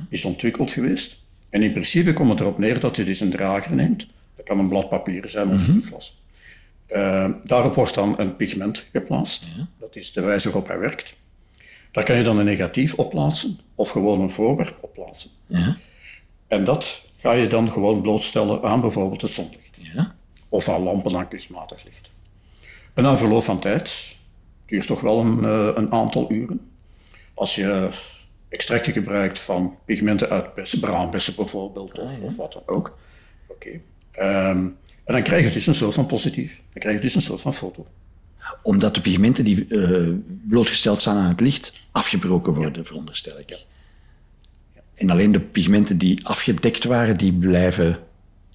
is 0.10 0.26
ontwikkeld 0.26 0.72
geweest. 0.72 1.20
En 1.50 1.64
in 1.64 1.72
principe 1.72 2.14
komt 2.14 2.30
het 2.30 2.40
erop 2.40 2.58
neer 2.58 2.80
dat 2.80 2.96
je 2.96 3.04
dus 3.04 3.20
een 3.20 3.30
drager 3.30 3.76
neemt. 3.76 4.08
Dat 4.36 4.46
kan 4.46 4.60
een 4.60 4.68
blad 4.68 4.90
papier 4.90 5.30
zijn 5.30 5.48
of 5.48 5.54
een 5.54 5.60
stuk 5.60 5.86
glas. 5.86 6.20
Uh, 6.90 7.30
daarop 7.44 7.76
wordt 7.76 7.94
dan 7.94 8.20
een 8.20 8.36
pigment 8.36 8.86
geplaatst. 8.92 9.48
Dat 9.80 9.96
is 9.96 10.14
de 10.14 10.22
wijze 10.22 10.48
waarop 10.48 10.68
hij 10.68 10.80
werkt. 10.80 11.16
Daar 11.92 12.04
kan 12.04 12.18
je 12.18 12.24
dan 12.24 12.38
een 12.38 12.46
negatief 12.46 12.94
op 12.94 13.10
plaatsen 13.10 13.60
of 13.76 13.90
gewoon 13.90 14.22
een 14.22 14.32
voorwerp 14.32 14.78
op 14.82 14.94
plaatsen. 14.94 15.30
Ja. 15.48 15.78
En 16.48 16.64
dat 16.64 17.10
ga 17.18 17.34
je 17.34 17.48
dan 17.48 17.72
gewoon 17.72 18.02
blootstellen 18.02 18.64
aan 18.64 18.82
bijvoorbeeld 18.82 19.22
het 19.22 19.32
zonlicht. 19.32 19.78
Ja. 19.94 20.16
Of 20.50 20.70
aan 20.70 20.82
lampen 20.82 21.16
aan 21.16 21.28
kunstmatig 21.28 21.84
licht. 21.84 22.10
En 22.94 23.04
na 23.04 23.18
verloop 23.18 23.44
van 23.44 23.60
tijd, 23.60 24.16
duurt 24.72 24.88
toch 24.88 25.02
wel 25.02 25.20
een, 25.20 25.44
uh, 25.44 25.72
een 25.76 25.92
aantal 25.92 26.32
uren. 26.32 26.60
Als 27.34 27.56
je 27.56 27.90
extracten 28.50 28.94
gebruikt 28.94 29.40
van 29.40 29.76
pigmenten 29.86 30.30
uit 30.30 30.54
bessen, 30.54 30.80
braambessen 30.80 31.36
bijvoorbeeld, 31.36 32.00
of, 32.00 32.12
Ah, 32.12 32.18
ja. 32.18 32.26
of 32.26 32.36
wat 32.36 32.54
dan 32.54 32.62
ook. 32.66 32.98
Oké. 33.48 33.70
Um, 33.70 34.78
en 35.04 35.14
dan 35.14 35.24
krijg 35.24 35.46
je 35.46 35.52
dus 35.52 35.68
een 35.68 35.76
soort 35.76 35.94
van 35.94 36.06
positief. 36.06 36.56
Dan 36.56 36.82
krijg 36.82 36.96
je 36.96 37.02
dus 37.02 37.16
een 37.16 37.22
soort 37.22 37.42
van 37.42 37.54
foto. 37.54 37.88
Omdat 38.64 38.96
de 38.96 39.02
pigmenten 39.02 39.44
die 39.44 39.66
uh, 39.68 40.16
blootgesteld 40.48 41.00
staan 41.02 41.18
aan 41.18 41.30
het 41.30 41.40
licht 41.40 41.82
afgebroken 41.92 42.54
worden, 42.54 42.82
ja. 42.82 42.88
veronderstel 42.88 43.40
ik. 43.40 43.50
Ja. 43.50 43.58
En 44.96 45.10
alleen 45.10 45.32
de 45.32 45.40
pigmenten 45.40 45.98
die 45.98 46.28
afgedekt 46.28 46.84
waren, 46.84 47.18
die 47.18 47.34
blijven 47.34 48.00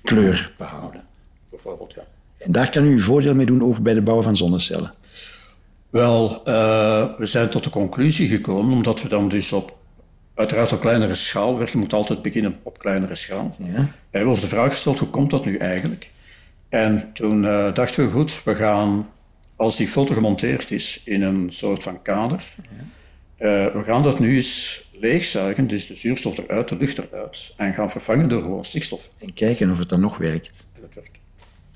kleur 0.03 0.53
behouden. 0.59 1.05
Bijvoorbeeld, 1.51 1.93
ja. 1.93 2.07
En 2.39 2.53
daar 2.53 2.71
kan 2.71 2.85
u 2.85 2.93
uw 2.93 3.01
voordeel 3.01 3.35
mee 3.35 3.47
doen 3.47 3.63
over 3.63 3.83
bij 3.83 3.95
de 3.95 4.03
bouw 4.03 4.23
van 4.23 4.37
zonnecellen. 4.37 4.95
Wel, 5.97 6.43
uh, 6.49 7.19
we 7.19 7.27
zijn 7.27 7.49
tot 7.49 7.65
de 7.65 7.71
conclusie 7.71 8.29
gekomen, 8.29 8.73
omdat 8.73 9.03
we 9.03 9.09
dan 9.09 9.29
dus 9.29 9.53
op, 9.53 9.79
uiteraard 10.35 10.73
op 10.73 10.81
kleinere 10.81 11.15
schaal 11.15 11.57
werken. 11.57 11.73
Je 11.73 11.85
moet 11.85 11.93
altijd 11.93 12.23
beginnen 12.23 12.59
op 12.63 12.79
kleinere 12.79 13.15
schaal. 13.15 13.55
Ja. 13.59 13.65
We 13.75 13.89
hebben 14.11 14.31
ons 14.31 14.41
de 14.41 14.49
vraag 14.49 14.69
gesteld, 14.69 14.99
hoe 14.99 15.09
komt 15.09 15.31
dat 15.31 15.45
nu 15.45 15.57
eigenlijk? 15.57 16.11
En 16.69 17.11
toen 17.13 17.45
uh, 17.45 17.75
dachten 17.75 18.05
we, 18.05 18.11
goed, 18.11 18.45
we 18.45 18.55
gaan, 18.55 19.09
als 19.57 19.77
die 19.77 19.89
foto 19.89 20.15
gemonteerd 20.15 20.71
is 20.71 21.03
in 21.05 21.23
een 21.23 21.51
soort 21.51 21.83
van 21.83 22.03
kader, 22.03 22.45
ja. 23.39 23.67
uh, 23.67 23.75
we 23.75 23.83
gaan 23.85 24.03
dat 24.03 24.19
nu 24.19 24.37
eens 24.37 24.85
leegzuigen, 24.93 25.67
dus 25.67 25.87
de 25.87 25.95
zuurstof 25.95 26.39
eruit, 26.39 26.69
de 26.69 26.77
lucht 26.77 26.99
eruit, 26.99 27.53
en 27.57 27.75
gaan 27.75 27.91
vervangen 27.91 28.29
door 28.29 28.43
gewoon 28.43 28.65
stikstof. 28.65 29.11
En 29.19 29.33
kijken 29.33 29.71
of 29.71 29.79
het 29.79 29.89
dan 29.89 30.01
nog 30.01 30.17
werkt. 30.17 30.67
En 30.75 30.83
het 30.83 30.95
werkt. 30.95 31.19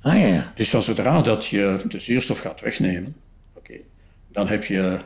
Ah 0.03 0.21
ja. 0.21 0.53
Dus 0.55 0.71
van 0.71 0.83
zodra 0.83 1.23
dat 1.23 1.47
je 1.47 1.83
de 1.89 1.99
zuurstof 1.99 2.39
gaat 2.39 2.61
wegnemen, 2.61 3.17
dan 4.33 4.49
heb 4.49 4.65
je 4.65 4.99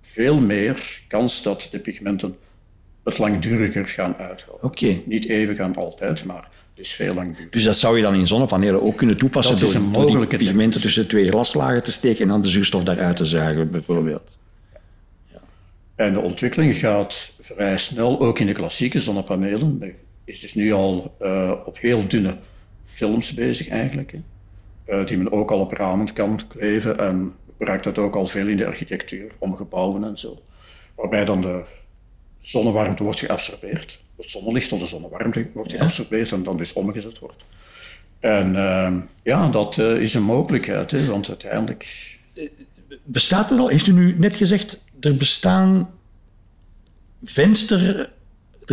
veel 0.00 0.40
meer 0.40 1.02
kans 1.08 1.42
dat 1.42 1.68
de 1.70 1.78
pigmenten 1.78 2.36
het 3.04 3.18
langduriger 3.18 3.86
gaan 3.86 4.16
uithouden. 4.16 4.66
Okay. 4.66 5.02
Niet 5.06 5.28
eeuwig 5.28 5.58
aan 5.58 5.76
altijd, 5.76 6.24
maar 6.24 6.48
dus 6.74 6.92
veel 6.92 7.14
langduriger. 7.14 7.50
Dus 7.50 7.64
dat 7.64 7.76
zou 7.76 7.96
je 7.96 8.02
dan 8.02 8.14
in 8.14 8.26
zonnepanelen 8.26 8.82
ook 8.82 8.96
kunnen 8.96 9.16
toepassen 9.16 9.58
dat 9.58 9.68
is 9.68 9.72
door, 9.72 9.82
die 9.82 9.90
mogelijke 9.90 10.36
pigmenten 10.36 10.80
tussen 10.80 11.08
twee 11.08 11.28
glaslagen 11.28 11.82
te 11.82 11.92
steken 11.92 12.22
en 12.22 12.28
dan 12.28 12.40
de 12.40 12.48
zuurstof 12.48 12.84
daaruit 12.84 13.16
te 13.16 13.24
zuigen, 13.24 13.70
bijvoorbeeld. 13.70 14.38
En 15.94 16.12
de 16.12 16.20
ontwikkeling 16.20 16.74
gaat 16.74 17.32
vrij 17.40 17.76
snel, 17.76 18.20
ook 18.20 18.38
in 18.38 18.46
de 18.46 18.52
klassieke 18.52 19.00
zonnepanelen. 19.00 19.82
Is 20.24 20.40
dus 20.40 20.54
nu 20.54 20.72
al 20.72 21.16
uh, 21.22 21.52
op 21.64 21.78
heel 21.78 22.08
dunne 22.08 22.36
films 22.84 23.34
bezig 23.34 23.68
eigenlijk, 23.68 24.14
uh, 24.88 25.06
die 25.06 25.16
men 25.16 25.32
ook 25.32 25.50
al 25.50 25.60
op 25.60 25.72
ramen 25.72 26.12
kan 26.12 26.40
kleven 26.48 26.98
en 26.98 27.34
gebruikt 27.60 27.84
dat 27.84 27.98
ook 27.98 28.16
al 28.16 28.26
veel 28.26 28.46
in 28.46 28.56
de 28.56 28.66
architectuur, 28.66 29.30
om 29.38 29.56
gebouwen 29.56 30.04
en 30.04 30.18
zo. 30.18 30.42
Waarbij 30.94 31.24
dan 31.24 31.40
de 31.40 31.62
zonnewarmte 32.38 33.02
wordt 33.02 33.18
geabsorbeerd, 33.18 34.00
het 34.16 34.30
zonnelicht 34.30 34.68
tot 34.68 34.80
de 34.80 34.86
zonnewarmte 34.86 35.50
wordt 35.54 35.70
geabsorbeerd 35.70 36.32
en 36.32 36.42
dan 36.42 36.56
dus 36.56 36.72
omgezet 36.72 37.18
wordt. 37.18 37.44
En 38.20 38.54
uh, 38.54 38.96
ja, 39.22 39.48
dat 39.48 39.78
is 39.78 40.14
een 40.14 40.22
mogelijkheid, 40.22 40.90
hè, 40.90 41.06
want 41.06 41.28
uiteindelijk... 41.28 42.18
Bestaat 43.04 43.50
er 43.50 43.58
al, 43.58 43.68
heeft 43.68 43.86
u 43.86 43.92
nu 43.92 44.18
net 44.18 44.36
gezegd, 44.36 44.84
er 45.00 45.16
bestaan 45.16 45.90
venster, 47.22 48.12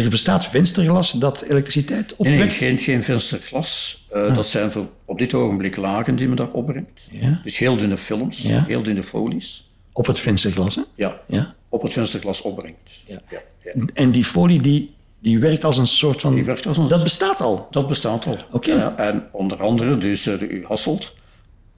er 0.04 0.12
bestaat 0.12 0.46
vensterglas 0.46 1.12
dat 1.12 1.42
elektriciteit 1.42 2.16
opwekt? 2.16 2.38
Nee, 2.38 2.48
nee 2.48 2.58
geen, 2.58 2.78
geen 2.78 3.04
vensterglas. 3.04 4.06
Uh, 4.14 4.24
ah. 4.24 4.36
Dat 4.36 4.48
zijn 4.48 4.72
voor 4.72 4.90
op 5.06 5.18
dit 5.18 5.34
ogenblik 5.34 5.76
lagen 5.76 6.16
die 6.16 6.28
men 6.28 6.36
daar 6.36 6.52
opbrengt. 6.52 7.02
Ja. 7.12 7.40
Dus 7.44 7.58
heel 7.58 7.78
dunne 7.78 7.98
films, 7.98 8.38
ja. 8.38 8.64
heel 8.64 8.84
dunne 8.84 9.04
folies. 9.04 9.70
Op 9.94 10.06
het 10.06 10.20
vensterglas, 10.20 10.76
hè? 10.76 10.82
Ja, 10.96 11.22
ja. 11.28 11.56
op 11.70 11.82
het 11.82 11.94
vensterglas 11.94 12.42
opbrengt. 12.42 12.92
Ja. 13.06 13.22
En 13.94 14.12
die 14.12 14.24
folie 14.24 14.62
die, 14.62 14.96
die 15.20 15.40
werkt 15.40 15.64
als 15.64 15.78
een 15.78 15.88
soort 15.88 16.22
van... 16.22 16.36
Die 16.36 16.44
werkt 16.44 16.66
als 16.66 16.78
een... 16.78 16.88
Dat 16.88 17.04
bestaat 17.04 17.42
al? 17.42 17.68
Dat 17.72 17.88
bestaat 17.88 18.26
al. 18.26 18.38
Oké. 18.52 18.72
Okay. 18.72 18.96
en 18.96 19.28
onder 19.32 19.62
andere 19.62 19.98
dus 19.98 20.28
uh, 20.28 20.40
de 20.40 20.48
U 20.48 20.66
Hasselt, 20.66 21.14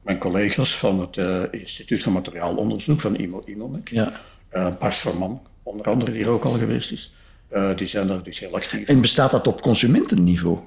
mijn 0.02 0.18
collega's 0.18 0.76
van 0.76 1.00
het 1.00 1.18
uh, 1.18 1.42
Instituut 1.52 2.04
voor 2.04 2.12
Materiaalonderzoek 2.12 3.02
van 3.02 3.16
IMO, 3.16 3.42
IMOMEC, 3.46 3.90
ja. 3.90 4.22
Bart 4.80 4.96
Verman, 4.96 5.42
onder 5.64 5.86
andere, 5.86 6.12
die 6.12 6.24
er 6.24 6.30
ook 6.30 6.44
al 6.44 6.58
geweest 6.58 6.92
is, 6.92 7.14
uh, 7.54 7.70
die 7.78 7.88
zijn 7.88 8.08
daar 8.08 8.24
dus 8.24 8.40
heel 8.40 8.56
actief. 8.56 8.88
En 8.88 9.02
bestaat 9.02 9.32
dat 9.32 9.48
op 9.48 9.62
consumentenniveau? 9.62 10.60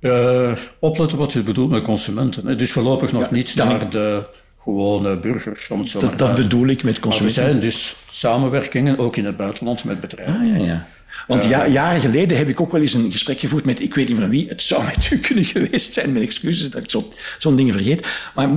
Uh, 0.00 0.52
opletten 0.80 1.18
wat 1.18 1.32
je 1.32 1.42
bedoelt 1.42 1.70
met 1.70 1.82
consumenten. 1.82 2.46
Hè. 2.46 2.56
Dus 2.56 2.72
voorlopig 2.72 3.12
nog 3.12 3.22
Ja, 3.22 3.28
niet 3.30 3.56
dan- 3.56 3.68
naar 3.68 3.90
de 3.90 4.24
gewone 4.62 5.18
burgers, 5.18 5.68
om 5.70 5.78
het 5.80 5.88
zo 5.88 6.00
Dat, 6.00 6.18
dat 6.18 6.34
bedoel 6.34 6.66
ik 6.66 6.82
met 6.82 6.84
Maar 6.84 6.92
er 6.94 7.00
consumenten. 7.00 7.42
zijn 7.42 7.60
dus 7.60 7.96
samenwerkingen, 8.10 8.98
ook 8.98 9.16
in 9.16 9.24
het 9.24 9.36
buitenland, 9.36 9.84
met 9.84 10.00
bedrijven. 10.00 10.34
Ah, 10.34 10.58
ja, 10.58 10.64
ja. 10.64 10.86
Want 11.26 11.44
ja, 11.44 11.66
jaren 11.66 12.00
geleden 12.00 12.36
heb 12.36 12.48
ik 12.48 12.60
ook 12.60 12.72
wel 12.72 12.80
eens 12.80 12.94
een 12.94 13.12
gesprek 13.12 13.40
gevoerd 13.40 13.64
met, 13.64 13.80
ik 13.82 13.94
weet 13.94 14.08
niet 14.08 14.18
van 14.18 14.28
wie, 14.28 14.48
het 14.48 14.62
zou 14.62 14.84
met 14.84 15.10
u 15.10 15.18
kunnen 15.18 15.44
geweest 15.54 15.92
zijn, 15.92 16.12
mijn 16.12 16.24
excuses 16.24 16.70
dat 16.70 16.82
ik 16.82 16.90
zo- 16.90 17.12
zo'n 17.38 17.56
dingen 17.56 17.72
vergeet, 17.72 18.06
maar 18.34 18.48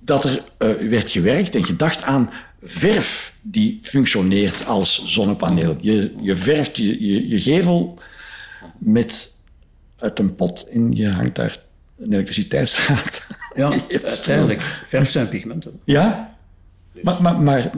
dat 0.00 0.24
er 0.24 0.42
eh, 0.58 0.88
werd 0.88 1.10
gewerkt 1.10 1.54
en 1.54 1.64
gedacht 1.64 2.02
aan 2.02 2.30
verf 2.62 3.34
die 3.42 3.80
functioneert 3.82 4.66
als 4.66 5.04
zonnepaneel. 5.06 5.76
Je, 5.80 6.14
je 6.20 6.36
verft 6.36 6.76
je, 6.76 7.06
je, 7.06 7.28
je 7.28 7.40
gevel 7.40 7.98
met 8.78 9.34
uit 9.96 10.18
een 10.18 10.34
pot 10.34 10.68
en 10.68 10.92
je 10.92 11.08
hangt 11.08 11.34
daar 11.34 11.58
een 11.98 12.12
elektriciteitsdraad. 12.12 13.26
Ja, 13.54 13.72
uiteindelijk, 13.90 14.62
verf 14.62 15.10
zijn 15.10 15.28
pigmenten. 15.28 15.80
ja? 15.84 16.36
Maar, 17.02 17.22
maar, 17.22 17.40
maar 17.40 17.70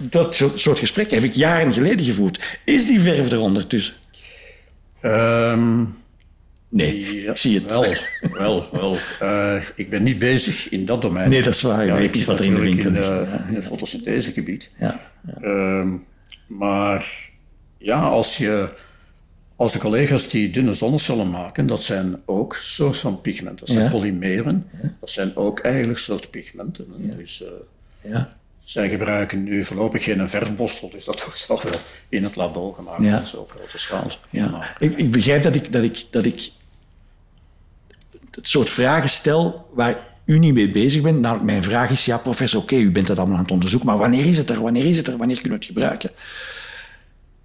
dat 0.00 0.34
so- 0.34 0.52
soort 0.56 0.78
gesprekken 0.78 1.16
heb 1.20 1.30
ik 1.30 1.34
jaren 1.34 1.72
geleden 1.72 2.06
gevoerd. 2.06 2.58
Is 2.64 2.86
die 2.86 3.00
verf 3.00 3.32
er 3.32 3.40
ondertussen? 3.40 3.94
Ehm, 5.00 5.84
Nee, 6.72 7.22
ja, 7.22 7.30
ik 7.30 7.36
zie 7.36 7.58
het. 7.60 7.72
Wel, 7.72 7.86
wel, 8.32 8.68
wel. 8.72 8.96
Eh, 9.20 9.62
ik 9.74 9.90
ben 9.90 10.02
niet 10.02 10.18
bezig 10.18 10.68
in 10.68 10.84
dat 10.86 11.02
domein. 11.02 11.28
Nee, 11.28 11.42
dat 11.42 11.54
is 11.54 11.62
waar. 11.62 11.86
Weet 11.86 12.08
ik 12.08 12.14
zit 12.16 12.24
wat 12.26 12.38
er 12.40 12.44
in 12.44 12.54
de 12.54 12.60
winkel 12.60 12.88
in, 12.90 13.02
Ja, 13.02 13.44
in 13.48 13.54
het 13.54 13.64
fotosynthesegebied. 13.64 14.70
Ja, 14.78 15.00
ja. 15.26 15.34
Ehm, 15.42 15.88
maar 16.46 17.30
ja, 17.78 18.00
als, 18.00 18.36
je, 18.36 18.68
als 19.56 19.72
de 19.72 19.78
collega's 19.78 20.28
die 20.28 20.50
dunne 20.50 20.74
zonnecellen 20.74 21.30
maken, 21.30 21.66
dat 21.66 21.82
zijn 21.82 22.16
ook 22.26 22.54
soort 22.56 22.96
van 22.96 23.20
pigmenten. 23.20 23.66
Dat 23.66 23.68
zijn 23.74 23.84
Ja. 23.84 23.90
polymeren. 23.90 24.66
Dat 25.00 25.10
zijn 25.10 25.36
ook 25.36 25.60
eigenlijk 25.60 25.98
soort 25.98 26.30
pigmenten. 26.30 26.86
Dus, 27.16 27.42
eh, 27.44 28.10
ja. 28.10 28.36
zij 28.64 28.88
gebruiken 28.88 29.42
nu 29.42 29.64
voorlopig 29.64 30.04
geen 30.04 30.28
verfborstel, 30.28 30.90
dus 30.90 31.04
dat 31.04 31.24
wordt 31.24 31.44
al 31.48 31.60
wel 31.70 31.80
in 32.08 32.24
het 32.24 32.36
labo 32.36 32.70
gemaakt 32.70 33.02
Ja. 33.04 33.18
op 33.18 33.24
zo'n 33.24 33.46
grote 33.48 33.78
schaal. 33.78 34.10
Ja. 34.30 34.50
Maar- 34.50 34.76
Ik, 34.78 34.96
ik 34.96 35.10
begrijp 35.10 35.42
dat 35.42 35.54
ik, 35.54 35.72
dat, 35.72 35.82
ik, 35.82 36.04
dat 36.10 36.24
ik 36.24 36.50
het 38.30 38.48
soort 38.48 38.70
vragen 38.70 39.08
stel 39.08 39.66
waar 39.74 40.08
u 40.24 40.38
niet 40.38 40.54
mee 40.54 40.70
bezig 40.70 41.02
bent. 41.02 41.20
Nou, 41.20 41.44
mijn 41.44 41.62
vraag 41.62 41.90
is, 41.90 42.04
ja 42.04 42.18
professor, 42.18 42.62
oké, 42.62 42.74
u 42.76 42.90
bent 42.90 43.06
dat 43.06 43.18
allemaal 43.18 43.36
aan 43.36 43.42
het 43.42 43.52
onderzoeken, 43.52 43.88
maar 43.88 43.98
wanneer 43.98 44.26
is 44.26 44.36
het 44.36 44.50
er? 44.50 44.60
Wanneer 44.62 44.84
is 44.86 44.96
het 44.96 45.06
er? 45.06 45.16
Wanneer 45.16 45.40
kunnen 45.40 45.58
we 45.58 45.64
het 45.64 45.74
gebruiken? 45.74 46.10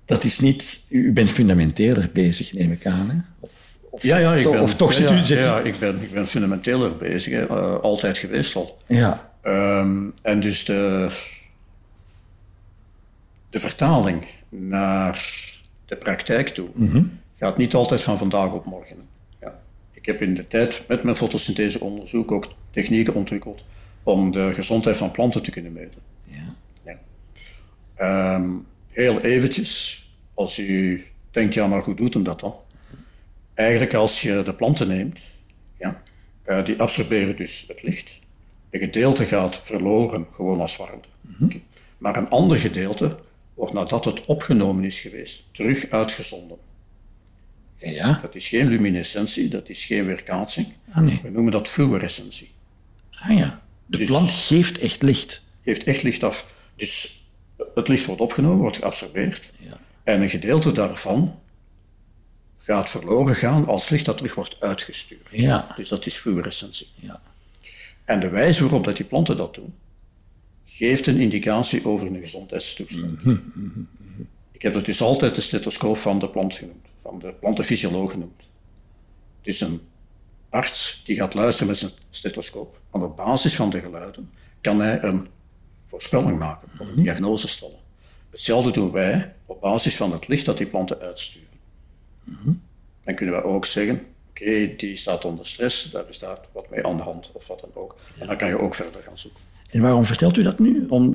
Dat 0.06 0.24
is 0.24 0.40
niet... 0.40 0.84
U 0.90 1.14
bent 1.14 1.32
fundamenteler 1.32 2.10
bezig, 2.14 2.54
neem 2.54 2.72
ik 2.72 2.86
aan. 2.86 3.10
Hè? 3.10 3.16
Of, 3.40 3.52
Of, 3.90 4.04
Ja, 4.04 4.18
ja, 4.18 4.34
ik 4.34 4.44
to- 4.44 4.52
ben, 4.52 4.62
of 4.62 4.76
toch 4.76 4.94
ja, 4.94 4.98
zit 4.98 5.12
u... 5.12 5.16
ja, 5.16 5.24
zit 5.24 5.38
ja, 5.38 5.60
ik 5.60 5.80
ben, 5.80 6.02
ik 6.02 6.12
ben 6.12 6.28
fundamenteeler 6.28 6.98
bezig, 6.98 7.34
hè, 7.34 7.48
eh, 7.48 7.80
altijd 7.80 8.18
geweest 8.18 8.56
al. 8.56 8.82
ja. 8.88 9.34
Ehm, 9.42 10.04
en 10.22 10.40
dus 10.40 10.66
de, 10.66 11.08
de 13.50 13.60
vertaling 13.60 14.26
naar 14.50 15.30
de 15.86 15.96
praktijk 15.96 16.50
toe 16.50 16.68
gaat 17.40 17.58
niet 17.58 17.74
altijd 17.76 18.04
van 18.04 18.18
vandaag 18.18 18.52
op 18.52 18.66
morgen. 18.66 18.96
Ik 20.06 20.12
heb 20.12 20.22
in 20.22 20.34
de 20.34 20.48
tijd 20.48 20.84
met 20.88 21.04
mijn 21.04 21.16
fotosyntheseonderzoek 21.16 22.32
ook 22.32 22.48
technieken 22.72 23.14
ontwikkeld 23.14 23.66
om 24.04 24.32
de 24.32 24.54
gezondheid 24.54 24.98
van 24.98 25.12
planten 25.12 25.44
te 25.44 25.52
kunnen 25.52 25.74
meten. 25.74 26.02
Ja. 26.24 26.56
Ja. 26.86 27.00
Ehm, 27.96 28.50
heel 28.88 29.22
eventjes, 29.22 30.04
als 30.34 30.60
u 30.60 31.04
denkt, 31.32 31.54
ja, 31.54 31.68
maar 31.68 31.84
hoe 31.84 31.96
doet 31.96 32.14
hem 32.14 32.24
dat 32.24 32.40
dan? 32.40 32.56
Eigenlijk 33.54 33.94
als 33.94 34.22
je 34.22 34.42
de 34.44 34.54
planten 34.54 34.88
neemt, 34.88 35.20
ja, 35.78 36.02
eh, 36.44 36.66
die 36.66 36.80
absorberen 36.80 37.36
dus 37.36 37.66
het 37.68 37.84
licht. 37.84 38.20
Een 38.70 38.80
gedeelte 38.80 39.26
gaat 39.26 39.60
verloren, 39.64 40.28
gewoon 40.32 40.62
als 40.62 40.78
warmte. 40.78 41.10
Oké. 41.42 41.60
Maar 41.98 42.18
een 42.18 42.30
ander 42.30 42.58
gedeelte 42.58 43.16
wordt 43.54 43.74
nadat 43.74 44.06
het 44.06 44.26
opgenomen 44.26 44.84
is 44.84 45.00
geweest, 45.00 45.44
terug 45.52 45.90
uitgezonden. 45.90 46.58
Ja. 47.94 48.20
Dat 48.22 48.36
is 48.36 48.48
geen 48.48 48.68
luminescentie, 48.68 49.48
dat 49.48 49.70
is 49.70 49.86
geen 49.86 50.06
weerkaatsing. 50.06 50.68
Ah, 50.92 50.98
nee. 51.04 51.20
We 51.24 51.30
noemen 51.30 51.52
dat 51.52 51.68
fluorescentie. 51.68 52.52
Ah 53.12 53.38
ja. 53.38 53.62
De 53.86 53.98
Dus- 53.98 54.08
plant 54.08 54.30
geeft 54.30 54.78
echt 54.80 55.02
licht. 55.02 55.44
geeft 55.64 55.84
echt 55.84 56.04
licht 56.04 56.24
af. 56.24 56.54
Dus 56.76 57.24
het 57.76 57.88
licht 57.88 58.06
wordt 58.06 58.22
opgenomen, 58.22 58.58
wordt 58.60 58.78
geabsorbeerd. 58.78 59.52
Ja. 59.58 59.78
En 60.04 60.22
een 60.22 60.30
gedeelte 60.30 60.72
daarvan 60.72 61.40
gaat 62.58 62.90
verloren 62.90 63.36
gaan 63.36 63.68
als 63.68 63.90
licht 63.90 64.06
dat 64.06 64.18
terug 64.18 64.36
wordt 64.36 64.58
uitgestuurd. 64.62 65.28
Ja. 65.32 65.74
Dus 65.76 65.88
dat 65.90 66.06
is 66.06 66.16
fluorescentie. 66.16 66.88
Ja. 66.96 67.22
En 68.06 68.20
de 68.20 68.30
wijze 68.30 68.62
waarop 68.62 68.84
dat 68.84 68.98
die 68.98 69.06
planten 69.06 69.38
dat 69.38 69.54
doen, 69.56 69.74
geeft 70.66 71.08
een 71.08 71.18
indicatie 71.20 71.86
over 71.86 72.08
een 72.08 72.18
gezondheidstoestand. 72.18 73.20
Ik 74.52 74.62
heb 74.62 74.74
het 74.74 74.86
dus 74.86 75.02
altijd 75.02 75.36
de 75.36 75.42
stethoscoop 75.42 75.98
van 75.98 76.20
de 76.20 76.30
plant 76.30 76.54
genoemd, 76.56 76.86
de 77.20 77.34
plantenfysioloog 77.34 78.12
genoemd. 78.12 78.42
Het 79.38 79.48
is 79.48 79.62
een 79.62 79.82
arts 80.50 81.02
die 81.06 81.16
gaat 81.16 81.34
luisteren 81.34 81.68
met 81.68 81.78
zijn 81.78 81.92
stethoscoop. 82.10 82.80
En 82.92 83.02
op 83.02 83.16
basis 83.16 83.56
van 83.56 83.70
de 83.70 83.80
geluiden 83.80 84.32
kan 84.62 84.80
hij 84.80 85.04
een 85.04 85.28
voorspelling 85.86 86.40
maken 86.40 86.70
of 86.80 86.88
een 86.88 87.04
diagnose 87.04 87.48
stellen. 87.48 87.80
Hetzelfde 88.30 88.72
doen 88.72 88.92
wij 88.92 89.34
op 89.46 89.62
basis 89.62 89.96
van 89.96 90.12
het 90.12 90.28
licht 90.28 90.46
dat 90.46 90.58
die 90.58 90.68
planten 90.68 91.00
uitsturen. 91.00 91.48
Dan 93.04 93.16
kunnen 93.16 93.36
we 93.36 93.44
ook 93.44 93.66
zeggen, 93.66 94.06
oké, 94.30 94.76
die 94.76 94.96
staat 94.96 95.26
onder 95.26 95.48
stress, 95.48 95.92
daar 95.92 96.10
is 96.10 96.20
daar 96.20 96.40
wat 96.52 96.70
mee 96.70 96.86
aan 96.86 96.98
de 96.98 97.04
hand 97.04 97.32
of 97.34 97.48
wat 97.48 97.60
dan 97.60 97.70
ook. 97.74 97.96
En 98.20 98.28
dan 98.28 98.38
kan 98.38 98.48
je 98.48 98.60
ook 98.60 98.76
verder 98.76 99.02
gaan 99.02 99.18
zoeken. 99.18 99.42
En 99.70 99.82
waarom 99.82 100.06
vertelt 100.06 100.38
u 100.38 100.44
dat 100.44 100.60
nu? 100.60 100.86
Om 100.88 101.14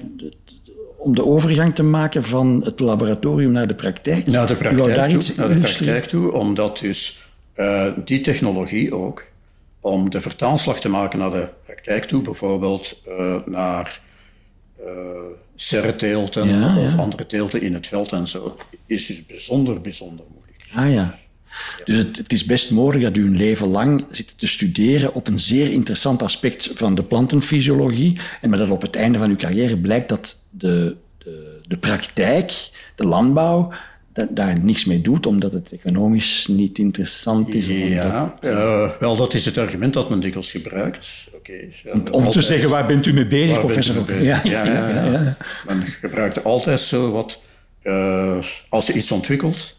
om 1.00 1.14
de 1.14 1.24
overgang 1.24 1.74
te 1.74 1.82
maken 1.82 2.24
van 2.24 2.60
het 2.64 2.80
laboratorium 2.80 3.52
naar 3.52 3.66
de 3.66 3.74
praktijk? 3.74 4.26
Naar 4.26 4.46
de 4.46 4.56
praktijk, 4.56 4.94
daar 4.94 5.08
toe, 5.08 5.16
iets 5.16 5.34
naar 5.34 5.48
de 5.48 5.58
praktijk 5.58 6.04
toe, 6.04 6.32
omdat 6.32 6.78
dus 6.78 7.24
eh, 7.52 7.86
die 8.04 8.20
technologie 8.20 8.94
ook, 8.94 9.24
om 9.80 10.10
de 10.10 10.20
vertaalslag 10.20 10.80
te 10.80 10.88
maken 10.88 11.18
naar 11.18 11.30
de 11.30 11.48
praktijk 11.66 12.04
toe, 12.04 12.22
bijvoorbeeld 12.22 13.02
eh, 13.06 13.36
naar 13.46 14.00
eh 14.78 14.84
serreteelten 15.54 16.48
Ja, 16.48 16.76
of 16.76 16.92
ja. 16.92 16.98
andere 16.98 17.26
teelten 17.26 17.62
in 17.62 17.74
het 17.74 17.86
veld 17.86 18.12
en 18.12 18.28
zo, 18.28 18.56
is 18.86 19.06
dus 19.06 19.26
bijzonder, 19.26 19.80
bijzonder 19.80 20.24
moeilijk. 20.34 20.64
Ah 20.74 20.92
ja. 20.92 21.18
Dus 21.84 21.96
het, 21.96 22.16
het 22.16 22.32
is 22.32 22.44
best 22.44 22.70
mogelijk 22.70 23.04
dat 23.04 23.16
u 23.16 23.26
een 23.26 23.36
leven 23.36 23.66
lang 23.68 24.04
zit 24.10 24.38
te 24.38 24.46
studeren 24.46 25.14
op 25.14 25.26
een 25.26 25.38
zeer 25.38 25.70
interessant 25.70 26.22
aspect 26.22 26.70
van 26.74 26.94
de 26.94 27.02
plantenfysiologie. 27.04 28.18
En 28.40 28.50
maar 28.50 28.58
dat 28.58 28.70
op 28.70 28.82
het 28.82 28.96
einde 28.96 29.18
van 29.18 29.30
uw 29.30 29.36
carrière 29.36 29.76
blijkt 29.76 30.08
dat 30.08 30.36
de, 30.50 30.96
de, 31.18 31.60
de 31.68 31.76
praktijk, 31.76 32.68
de 32.94 33.04
landbouw, 33.04 33.72
da- 34.12 34.28
daar 34.30 34.58
niks 34.60 34.84
mee 34.84 35.00
doet, 35.00 35.26
omdat 35.26 35.52
het 35.52 35.72
economisch 35.72 36.46
niet 36.50 36.78
interessant 36.78 37.54
is. 37.54 37.66
Ja, 37.66 38.36
eh, 38.40 38.90
wel, 39.00 39.16
dat 39.16 39.34
is 39.34 39.44
het 39.44 39.58
argument 39.58 39.92
dat 39.94 40.10
men 40.10 40.20
dikwijls 40.20 40.50
gebruikt. 40.50 41.28
Oké, 41.34 41.52
ja, 41.84 42.00
om 42.10 42.30
te 42.30 42.42
zeggen, 42.42 42.68
waar 42.70 42.86
bent 42.86 43.06
u 43.06 43.12
mee 43.12 43.26
bezig, 43.26 43.58
professor? 43.58 43.94
mee 43.94 44.04
bezig? 44.04 44.22
Ja, 44.24 44.40
ja, 44.44 44.64
ja, 44.64 45.04
ja. 45.04 45.36
Men 45.66 45.82
gebruikt 45.86 46.44
altijd 46.44 46.80
zo 46.80 47.10
wat, 47.10 47.40
eh, 47.82 48.38
als 48.68 48.86
je 48.86 48.92
iets 48.92 49.12
ontwikkelt 49.12 49.78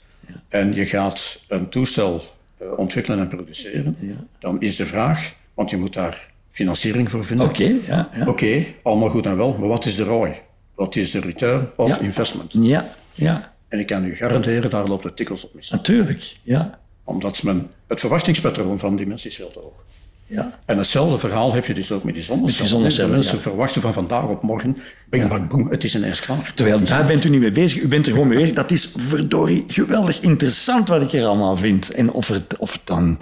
en 0.52 0.74
je 0.74 0.86
gaat 0.86 1.40
een 1.48 1.70
toestel 1.70 2.24
eh, 2.58 2.68
ontwikkelen 2.78 3.20
en 3.20 3.28
produceren, 3.28 3.98
dan 4.40 4.62
is 4.62 4.76
de 4.76 4.86
vraag, 4.86 5.34
want 5.54 5.70
je 5.70 5.78
moet 5.78 5.94
daar 5.94 6.28
financiering 6.50 7.12
voor 7.12 7.26
vinden. 7.26 7.48
Oké, 7.48 7.78
ja, 7.88 8.10
ja. 8.16 8.28
Oké, 8.28 8.66
allemaal 8.84 9.10
goed 9.10 9.26
en 9.26 9.38
wel, 9.38 9.54
maar 9.58 9.68
wat 9.68 9.86
is 9.86 9.96
de 9.96 10.04
ROI? 10.04 10.34
Wat 10.76 10.96
is 10.96 11.12
de 11.12 11.20
return 11.20 11.70
of 11.76 12.02
investment? 12.02 12.52
Ja, 12.60 12.90
ja, 13.14 13.54
En 13.68 13.80
ik 13.80 13.88
kan 13.88 14.06
u 14.06 14.16
garanderen, 14.16 14.70
daar 14.70 14.88
loopt 14.88 15.04
de 15.04 15.14
tikkels 15.14 15.46
op 15.46 15.54
mis. 15.54 15.70
natuurlijk. 15.70 16.36
Ja, 16.42 16.80
Omdat 17.04 17.44
men 17.44 17.70
het 17.88 18.00
verwachtingspatroon 18.00 18.80
van 18.80 18.96
die 18.96 19.08
mensen 19.08 19.30
is 19.30 19.36
veel 19.36 19.52
te 19.52 19.60
hoog. 19.60 19.84
Ja. 20.32 20.60
En 20.66 20.78
hetzelfde 20.78 21.20
verhaal 21.20 21.54
heb 21.54 21.66
je 21.66 21.74
dus 21.74 21.92
ook 21.92 22.04
met 22.04 22.14
die 22.14 22.24
zonnecellen. 22.24 22.70
zonnecellen, 22.70 23.10
De 23.10 23.16
mensen 23.16 23.36
ja. 23.36 23.42
verwachten 23.42 23.82
van 23.82 23.94
vandaag 23.94 24.28
op 24.28 24.42
morgen, 24.42 24.78
bing, 25.10 25.28
bang, 25.28 25.48
boem, 25.48 25.72
het 25.72 25.84
is 25.84 25.96
ineens 25.96 26.20
klaar. 26.20 26.52
Terwijl 26.56 26.84
daar 26.84 27.06
bent 27.06 27.26
u 27.26 27.30
niet 27.30 27.40
mee 27.40 27.52
bezig. 27.52 27.82
U 27.82 27.88
bent 27.88 28.06
er 28.06 28.12
gewoon 28.12 28.28
mee 28.28 28.38
bezig. 28.38 28.56
Dat 28.56 28.72
is 28.72 28.94
verdorie 28.98 29.64
geweldig 29.68 30.20
interessant 30.22 30.88
wat 30.88 31.02
ik 31.02 31.14
er 31.14 31.26
allemaal 31.26 31.58
vind. 31.58 31.92
En 31.92 32.12
of 32.12 32.28
het, 32.28 32.58
of 32.58 32.72
het 32.72 32.82
dan 32.84 33.20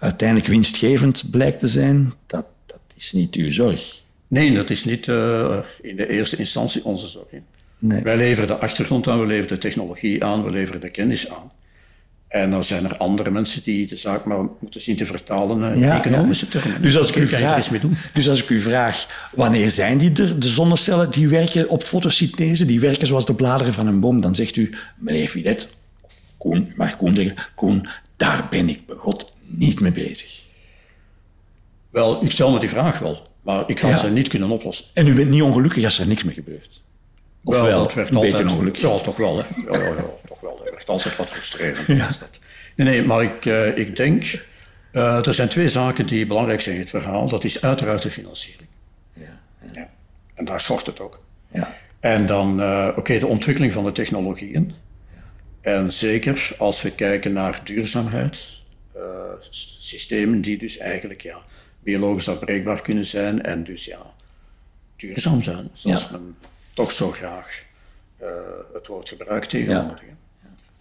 uiteindelijk 0.00 0.48
winstgevend 0.48 1.30
blijkt 1.30 1.58
te 1.58 1.68
zijn, 1.68 2.14
dat, 2.26 2.46
dat 2.66 2.80
is 2.96 3.12
niet 3.12 3.34
uw 3.34 3.52
zorg. 3.52 4.02
Nee, 4.28 4.54
dat 4.54 4.70
is 4.70 4.84
niet 4.84 5.08
eh, 5.08 5.58
in 5.80 5.96
de 5.96 6.08
eerste 6.08 6.36
instantie 6.36 6.84
onze 6.84 7.06
zorg. 7.06 7.26
Nee. 7.78 8.02
Wij 8.02 8.16
leveren 8.16 8.48
de 8.48 8.58
achtergrond 8.58 9.08
aan, 9.08 9.20
we 9.20 9.26
leveren 9.26 9.48
de 9.48 9.58
technologie 9.58 10.24
aan, 10.24 10.44
we 10.44 10.50
leveren 10.50 10.80
de 10.80 10.90
kennis 10.90 11.30
aan. 11.30 11.50
En 12.30 12.50
dan 12.50 12.64
zijn 12.64 12.84
er 12.84 12.96
andere 12.96 13.30
mensen 13.30 13.62
die 13.62 13.86
de 13.86 13.96
zaak 13.96 14.24
maar 14.24 14.38
moeten 14.60 14.80
zien 14.80 14.96
te 14.96 15.06
vertalen 15.06 15.58
naar 15.58 15.72
economische 15.72 16.48
termen. 16.48 16.82
Dus 16.82 16.96
als, 16.96 17.08
ik 17.10 17.16
u 17.16 17.26
vraag, 17.26 17.58
iets 17.58 17.68
mee 17.68 17.80
doen. 17.80 17.96
dus 18.12 18.28
als 18.28 18.42
ik 18.42 18.48
u 18.48 18.60
vraag, 18.60 19.28
wanneer 19.32 19.70
zijn 19.70 19.98
die 19.98 20.12
er, 20.22 20.40
de 20.40 20.48
zonnecellen 20.48 21.10
die 21.10 21.28
werken 21.28 21.68
op 21.68 21.82
fotosynthese, 21.82 22.64
die 22.66 22.80
werken 22.80 23.06
zoals 23.06 23.26
de 23.26 23.34
bladeren 23.34 23.72
van 23.72 23.86
een 23.86 24.00
boom, 24.00 24.20
dan 24.20 24.34
zegt 24.34 24.56
u, 24.56 24.74
meneer 24.96 25.26
Filet, 25.26 25.68
of 26.00 26.14
Koen, 26.38 26.56
u 26.56 26.72
mag 26.76 26.96
Koen 26.96 27.14
zeggen, 27.14 27.34
Koen, 27.54 27.88
daar 28.16 28.46
ben 28.50 28.68
ik 28.68 28.86
begot 28.86 29.34
niet 29.46 29.80
mee 29.80 29.92
bezig. 29.92 30.40
Wel, 31.90 32.24
ik 32.24 32.30
stel 32.30 32.50
me 32.52 32.58
die 32.60 32.68
vraag 32.68 32.98
wel, 32.98 33.26
maar 33.42 33.64
ik 33.68 33.80
ga 33.80 33.88
Ja. 33.88 33.96
ze 33.96 34.10
niet 34.10 34.28
kunnen 34.28 34.50
oplossen. 34.50 34.84
En 34.94 35.06
u 35.06 35.14
bent 35.14 35.30
niet 35.30 35.42
ongelukkig 35.42 35.84
als 35.84 35.98
er 35.98 36.06
niks 36.06 36.24
mee 36.24 36.34
gebeurt. 36.34 36.80
Of 37.44 37.54
Wel, 37.54 37.64
wel, 37.64 37.82
dat 37.82 37.94
werd 37.94 38.08
een 38.08 38.14
altijd, 38.16 38.36
beetje 38.36 38.52
ongelukkig. 38.52 38.82
Ja, 38.82 38.98
toch 38.98 39.16
wel. 39.16 39.36
Hè. 39.38 39.44
Ja, 39.72 39.78
ja, 39.84 39.94
ja, 39.94 40.04
toch 40.28 40.40
wel. 40.40 40.56
Dat 40.56 40.70
werd 40.70 40.79
altijd 40.90 41.16
wat 41.16 41.30
frustrerend. 41.30 41.88
is 41.88 42.18
dat. 42.18 42.38
Nee, 42.76 42.86
nee, 42.88 43.02
maar 43.06 43.22
ik, 43.22 43.46
eh, 43.46 43.76
ik 43.78 43.96
denk... 43.96 44.44
eh, 44.92 45.26
er 45.26 45.34
zijn 45.34 45.48
twee 45.48 45.68
zaken 45.68 46.06
die 46.06 46.26
belangrijk 46.26 46.60
zijn 46.60 46.74
in 46.74 46.80
het 46.80 46.90
verhaal. 46.90 47.28
Dat 47.28 47.44
is 47.44 47.62
uiteraard 47.62 48.02
de 48.02 48.10
financiering. 48.10 48.68
Ja. 49.72 49.88
En 50.34 50.44
daar 50.44 50.60
schort 50.60 50.86
het 50.86 51.00
ook. 51.00 51.22
Ja. 51.52 51.76
En 52.00 52.26
dan, 52.26 52.60
eh, 52.60 52.92
oké, 52.96 53.18
de 53.18 53.26
ontwikkeling 53.26 53.72
van 53.72 53.84
de 53.84 53.92
technologieën. 53.92 54.72
En 55.60 55.92
zeker 55.92 56.54
als 56.58 56.82
we 56.82 56.90
kijken 56.94 57.32
naar 57.32 57.60
duurzaamheid. 57.64 58.58
eh, 58.94 59.00
systemen 59.80 60.40
die 60.40 60.58
dus 60.58 60.78
eigenlijk 60.78 61.20
ja, 61.20 61.38
biologisch 61.82 62.28
afbreekbaar 62.28 62.82
kunnen 62.82 63.06
zijn 63.06 63.42
en 63.42 63.64
dus 63.64 63.84
ja, 63.84 64.02
duurzaam 64.96 65.42
zijn. 65.42 65.70
Zoals 65.72 66.02
Ja. 66.02 66.08
men 66.12 66.36
toch 66.74 66.92
zo 66.92 67.10
graag 67.10 67.62
eh, 68.18 68.26
het 68.74 68.86
woord 68.86 69.08
gebruikt 69.08 69.50
tegenwoordig. 69.50 70.02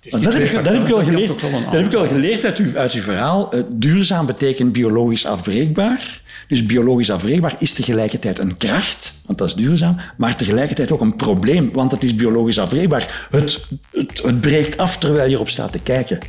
Dus 0.02 0.12
dat, 0.12 0.22
heb 0.22 0.42
ik, 0.42 0.54
dat, 0.54 0.66
heb 0.66 0.82
ik 0.82 0.88
wel 0.88 1.04
geleerd, 1.04 1.28
dat 1.28 1.52
heb 1.72 1.86
ik 1.86 1.92
wel 1.92 2.08
geleerd 2.08 2.46
uit, 2.46 2.58
uw, 2.58 2.78
uit 2.78 2.94
uw 2.94 3.02
verhaal. 3.02 3.52
Eh, 3.52 3.62
duurzaam 3.70 4.26
betekent 4.26 4.72
biologisch 4.72 5.26
afbreekbaar. 5.26 6.22
Dus 6.48 6.66
biologisch 6.66 7.12
afbreekbaar 7.12 7.56
is 7.60 7.74
tegelijkertijd 7.74 8.40
een 8.40 8.58
kracht, 8.58 9.22
want 9.26 9.38
dat 9.38 9.48
is 9.48 9.54
duurzaam, 9.54 10.00
maar 10.18 10.36
tegelijkertijd 10.36 10.92
ook 10.92 11.02
een 11.02 11.16
probleem, 11.16 11.72
want 11.74 11.92
het 11.92 12.04
is 12.04 12.16
biologisch 12.16 12.60
afbreekbaar. 12.60 13.28
Het, 13.30 13.68
het, 13.92 14.22
het 14.24 14.42
breekt 14.42 14.78
af 14.78 14.98
terwijl 14.98 15.30
je 15.30 15.36
erop 15.36 15.50
staat 15.50 15.72
te 15.72 15.80
kijken. 15.80 16.20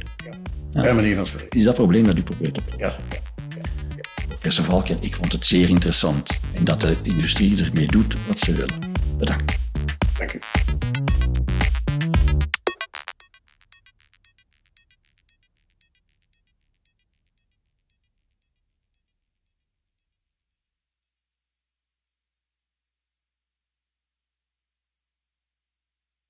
Bij 0.70 0.94
manier 0.94 1.16
van 1.16 1.26
spreken. 1.26 1.48
Het 1.48 1.58
is 1.58 1.64
dat 1.64 1.74
probleem 1.74 2.04
dat 2.04 2.16
u 2.18 2.22
probeert 2.22 2.58
op 2.58 2.64
te 2.70 2.76
lossen. 2.78 3.02
Ja, 3.08 3.16
ja. 3.56 3.68
Professor 4.28 4.64
Valken, 4.64 4.96
ik 5.00 5.16
vond 5.16 5.32
het 5.32 5.46
zeer 5.46 5.68
interessant. 5.68 6.40
En 6.54 6.64
dat 6.64 6.80
de 6.80 6.96
industrie 7.02 7.64
ermee 7.64 7.86
doet 7.86 8.14
wat 8.26 8.38
ze 8.38 8.52
willen. 8.52 8.78
Bedankt. 9.18 9.58
Dank 10.18 10.32
u. 10.32 10.38